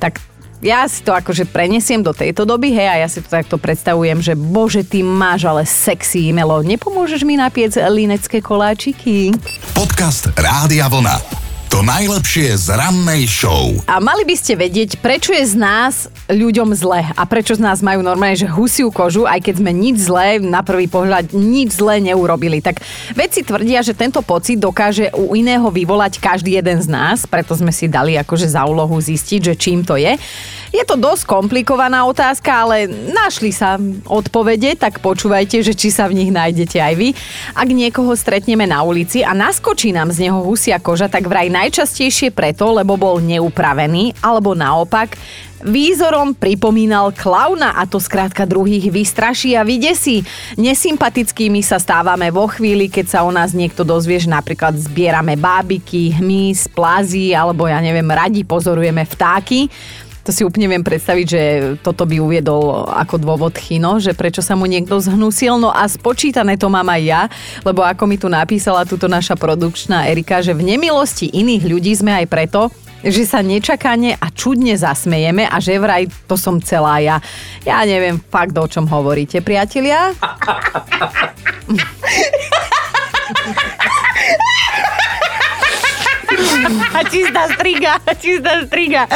Tak 0.00 0.24
ja 0.64 0.84
si 0.88 1.04
to 1.04 1.12
akože 1.12 1.48
prenesiem 1.48 2.00
do 2.00 2.12
tejto 2.16 2.48
doby, 2.48 2.72
hej, 2.72 2.88
a 2.88 2.96
ja 3.04 3.08
si 3.08 3.20
to 3.20 3.28
takto 3.28 3.56
predstavujem, 3.60 4.20
že 4.20 4.32
bože, 4.32 4.82
ty 4.84 5.04
máš 5.04 5.44
ale 5.46 5.62
sexy 5.68 6.32
e-mailo. 6.32 6.64
Nepomôžeš 6.64 7.22
mi 7.24 7.36
napiec 7.36 7.76
linecké 7.76 8.40
koláčiky? 8.40 9.36
Podcast 9.76 10.32
Rádia 10.34 10.88
Vlna. 10.88 11.45
To 11.66 11.82
najlepšie 11.82 12.54
z 12.54 12.78
rannej 12.78 13.26
show. 13.26 13.74
A 13.90 13.98
mali 13.98 14.22
by 14.22 14.38
ste 14.38 14.54
vedieť, 14.54 15.02
prečo 15.02 15.34
je 15.34 15.42
z 15.42 15.58
nás 15.58 16.06
ľuďom 16.30 16.70
zle 16.78 17.02
a 17.02 17.22
prečo 17.26 17.58
z 17.58 17.60
nás 17.60 17.82
majú 17.82 18.06
normálne, 18.06 18.38
že 18.38 18.46
husiu 18.46 18.94
kožu, 18.94 19.26
aj 19.26 19.42
keď 19.42 19.54
sme 19.58 19.74
nič 19.74 20.06
zlé, 20.06 20.38
na 20.38 20.62
prvý 20.62 20.86
pohľad 20.86 21.34
nič 21.34 21.74
zlé 21.74 21.98
neurobili. 21.98 22.62
Tak 22.62 22.78
vedci 23.18 23.42
tvrdia, 23.42 23.82
že 23.82 23.98
tento 23.98 24.22
pocit 24.22 24.62
dokáže 24.62 25.10
u 25.10 25.34
iného 25.34 25.66
vyvolať 25.66 26.22
každý 26.22 26.54
jeden 26.54 26.78
z 26.78 26.86
nás, 26.86 27.26
preto 27.26 27.58
sme 27.58 27.74
si 27.74 27.90
dali 27.90 28.14
akože 28.14 28.46
za 28.46 28.62
úlohu 28.62 28.94
zistiť, 29.02 29.40
že 29.50 29.54
čím 29.58 29.82
to 29.82 29.98
je. 29.98 30.14
Je 30.74 30.82
to 30.82 30.98
dosť 30.98 31.30
komplikovaná 31.30 32.02
otázka, 32.06 32.50
ale 32.66 32.90
našli 32.90 33.54
sa 33.54 33.78
odpovede, 34.06 34.74
tak 34.74 34.98
počúvajte, 34.98 35.62
že 35.62 35.72
či 35.78 35.94
sa 35.94 36.10
v 36.10 36.18
nich 36.18 36.30
nájdete 36.34 36.78
aj 36.82 36.94
vy. 36.98 37.08
Ak 37.54 37.68
niekoho 37.70 38.12
stretneme 38.18 38.66
na 38.66 38.82
ulici 38.82 39.22
a 39.22 39.30
naskočí 39.30 39.94
nám 39.94 40.10
z 40.10 40.26
neho 40.26 40.42
husia 40.42 40.82
koža, 40.82 41.06
tak 41.06 41.30
vraj 41.30 41.46
najčastejšie 41.52 42.34
preto, 42.34 42.74
lebo 42.74 42.98
bol 42.98 43.22
neupravený, 43.22 44.18
alebo 44.22 44.58
naopak, 44.58 45.14
Výzorom 45.56 46.36
pripomínal 46.36 47.16
klauna 47.16 47.80
a 47.80 47.88
to 47.88 47.96
skrátka 47.96 48.44
druhých 48.44 48.92
vystraší 48.92 49.56
a 49.56 49.64
vydesí. 49.64 50.20
Nesympatickými 50.60 51.64
sa 51.64 51.80
stávame 51.80 52.28
vo 52.28 52.44
chvíli, 52.44 52.92
keď 52.92 53.06
sa 53.08 53.18
o 53.24 53.32
nás 53.32 53.56
niekto 53.56 53.80
dozvie, 53.80 54.20
že 54.20 54.28
napríklad 54.28 54.76
zbierame 54.76 55.32
bábiky, 55.40 56.12
hmyz, 56.12 56.68
plazy 56.76 57.32
alebo 57.32 57.64
ja 57.64 57.80
neviem, 57.80 58.04
radi 58.04 58.44
pozorujeme 58.44 59.08
vtáky. 59.08 59.72
To 60.26 60.34
si 60.34 60.42
úplne 60.42 60.66
viem 60.66 60.82
predstaviť, 60.82 61.26
že 61.30 61.42
toto 61.86 62.02
by 62.02 62.18
uviedol 62.18 62.90
ako 62.90 63.22
dôvod 63.22 63.54
Chino, 63.54 64.02
že 64.02 64.10
prečo 64.10 64.42
sa 64.42 64.58
mu 64.58 64.66
niekto 64.66 64.98
zhnusil. 64.98 65.62
No 65.62 65.70
a 65.70 65.86
spočítané 65.86 66.58
to 66.58 66.66
mám 66.66 66.90
aj 66.90 67.02
ja, 67.06 67.22
lebo 67.62 67.86
ako 67.86 68.10
mi 68.10 68.18
tu 68.18 68.26
napísala 68.26 68.82
túto 68.82 69.06
naša 69.06 69.38
produkčná 69.38 70.10
Erika, 70.10 70.42
že 70.42 70.50
v 70.50 70.66
nemilosti 70.66 71.30
iných 71.30 71.62
ľudí 71.70 71.94
sme 71.94 72.10
aj 72.10 72.26
preto, 72.26 72.74
že 73.06 73.22
sa 73.22 73.38
nečakane 73.38 74.18
a 74.18 74.26
čudne 74.34 74.74
zasmejeme 74.74 75.46
a 75.46 75.62
že 75.62 75.78
vraj 75.78 76.10
to 76.26 76.34
som 76.34 76.58
celá 76.58 76.98
ja. 76.98 77.22
Ja 77.62 77.86
neviem 77.86 78.18
fakt, 78.18 78.58
o 78.58 78.66
čom 78.66 78.90
hovoríte, 78.90 79.38
priatelia. 79.46 80.10
A 86.92 87.00
čistá 87.08 87.48
striga, 87.52 88.00
čistá 88.20 88.64
striga. 88.64 89.08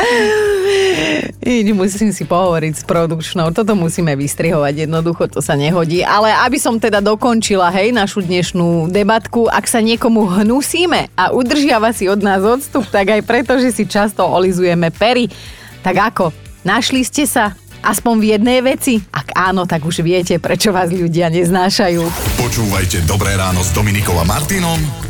Iď, 1.40 1.72
musím 1.72 2.12
si 2.12 2.24
pohovoriť 2.24 2.72
s 2.80 2.85
produkčnou. 2.85 3.52
Toto 3.52 3.72
musíme 3.76 4.12
vystrihovať, 4.16 4.88
jednoducho 4.88 5.28
to 5.28 5.40
sa 5.40 5.56
nehodí. 5.56 6.04
Ale 6.04 6.33
aby 6.33 6.56
som 6.61 6.76
teda 6.76 7.00
dokončila, 7.00 7.72
hej, 7.72 7.92
našu 7.92 8.24
dnešnú 8.24 8.92
debatku, 8.92 9.48
ak 9.48 9.64
sa 9.68 9.80
niekomu 9.80 10.28
hnusíme 10.40 11.12
a 11.16 11.33
udržiava 11.33 11.92
si 11.96 12.09
od 12.09 12.20
nás 12.20 12.44
odstup, 12.44 12.85
tak 12.88 13.12
aj 13.12 13.22
preto, 13.24 13.56
že 13.56 13.72
si 13.72 13.85
často 13.88 14.24
olizujeme 14.24 14.92
pery. 14.92 15.28
Tak 15.80 15.96
ako? 16.12 16.24
Našli 16.64 17.04
ste 17.04 17.24
sa? 17.24 17.56
Aspoň 17.80 18.14
v 18.20 18.26
jednej 18.37 18.61
veci? 18.61 19.00
Ak 19.09 19.33
áno, 19.33 19.64
tak 19.64 19.88
už 19.88 20.04
viete, 20.04 20.37
prečo 20.37 20.68
vás 20.68 20.92
ľudia 20.92 21.33
neznášajú. 21.33 22.04
Počúvajte 22.37 23.09
Dobré 23.09 23.33
ráno 23.40 23.64
s 23.64 23.72
Dominikom 23.72 24.20
a 24.20 24.24
Martinom 24.28 25.10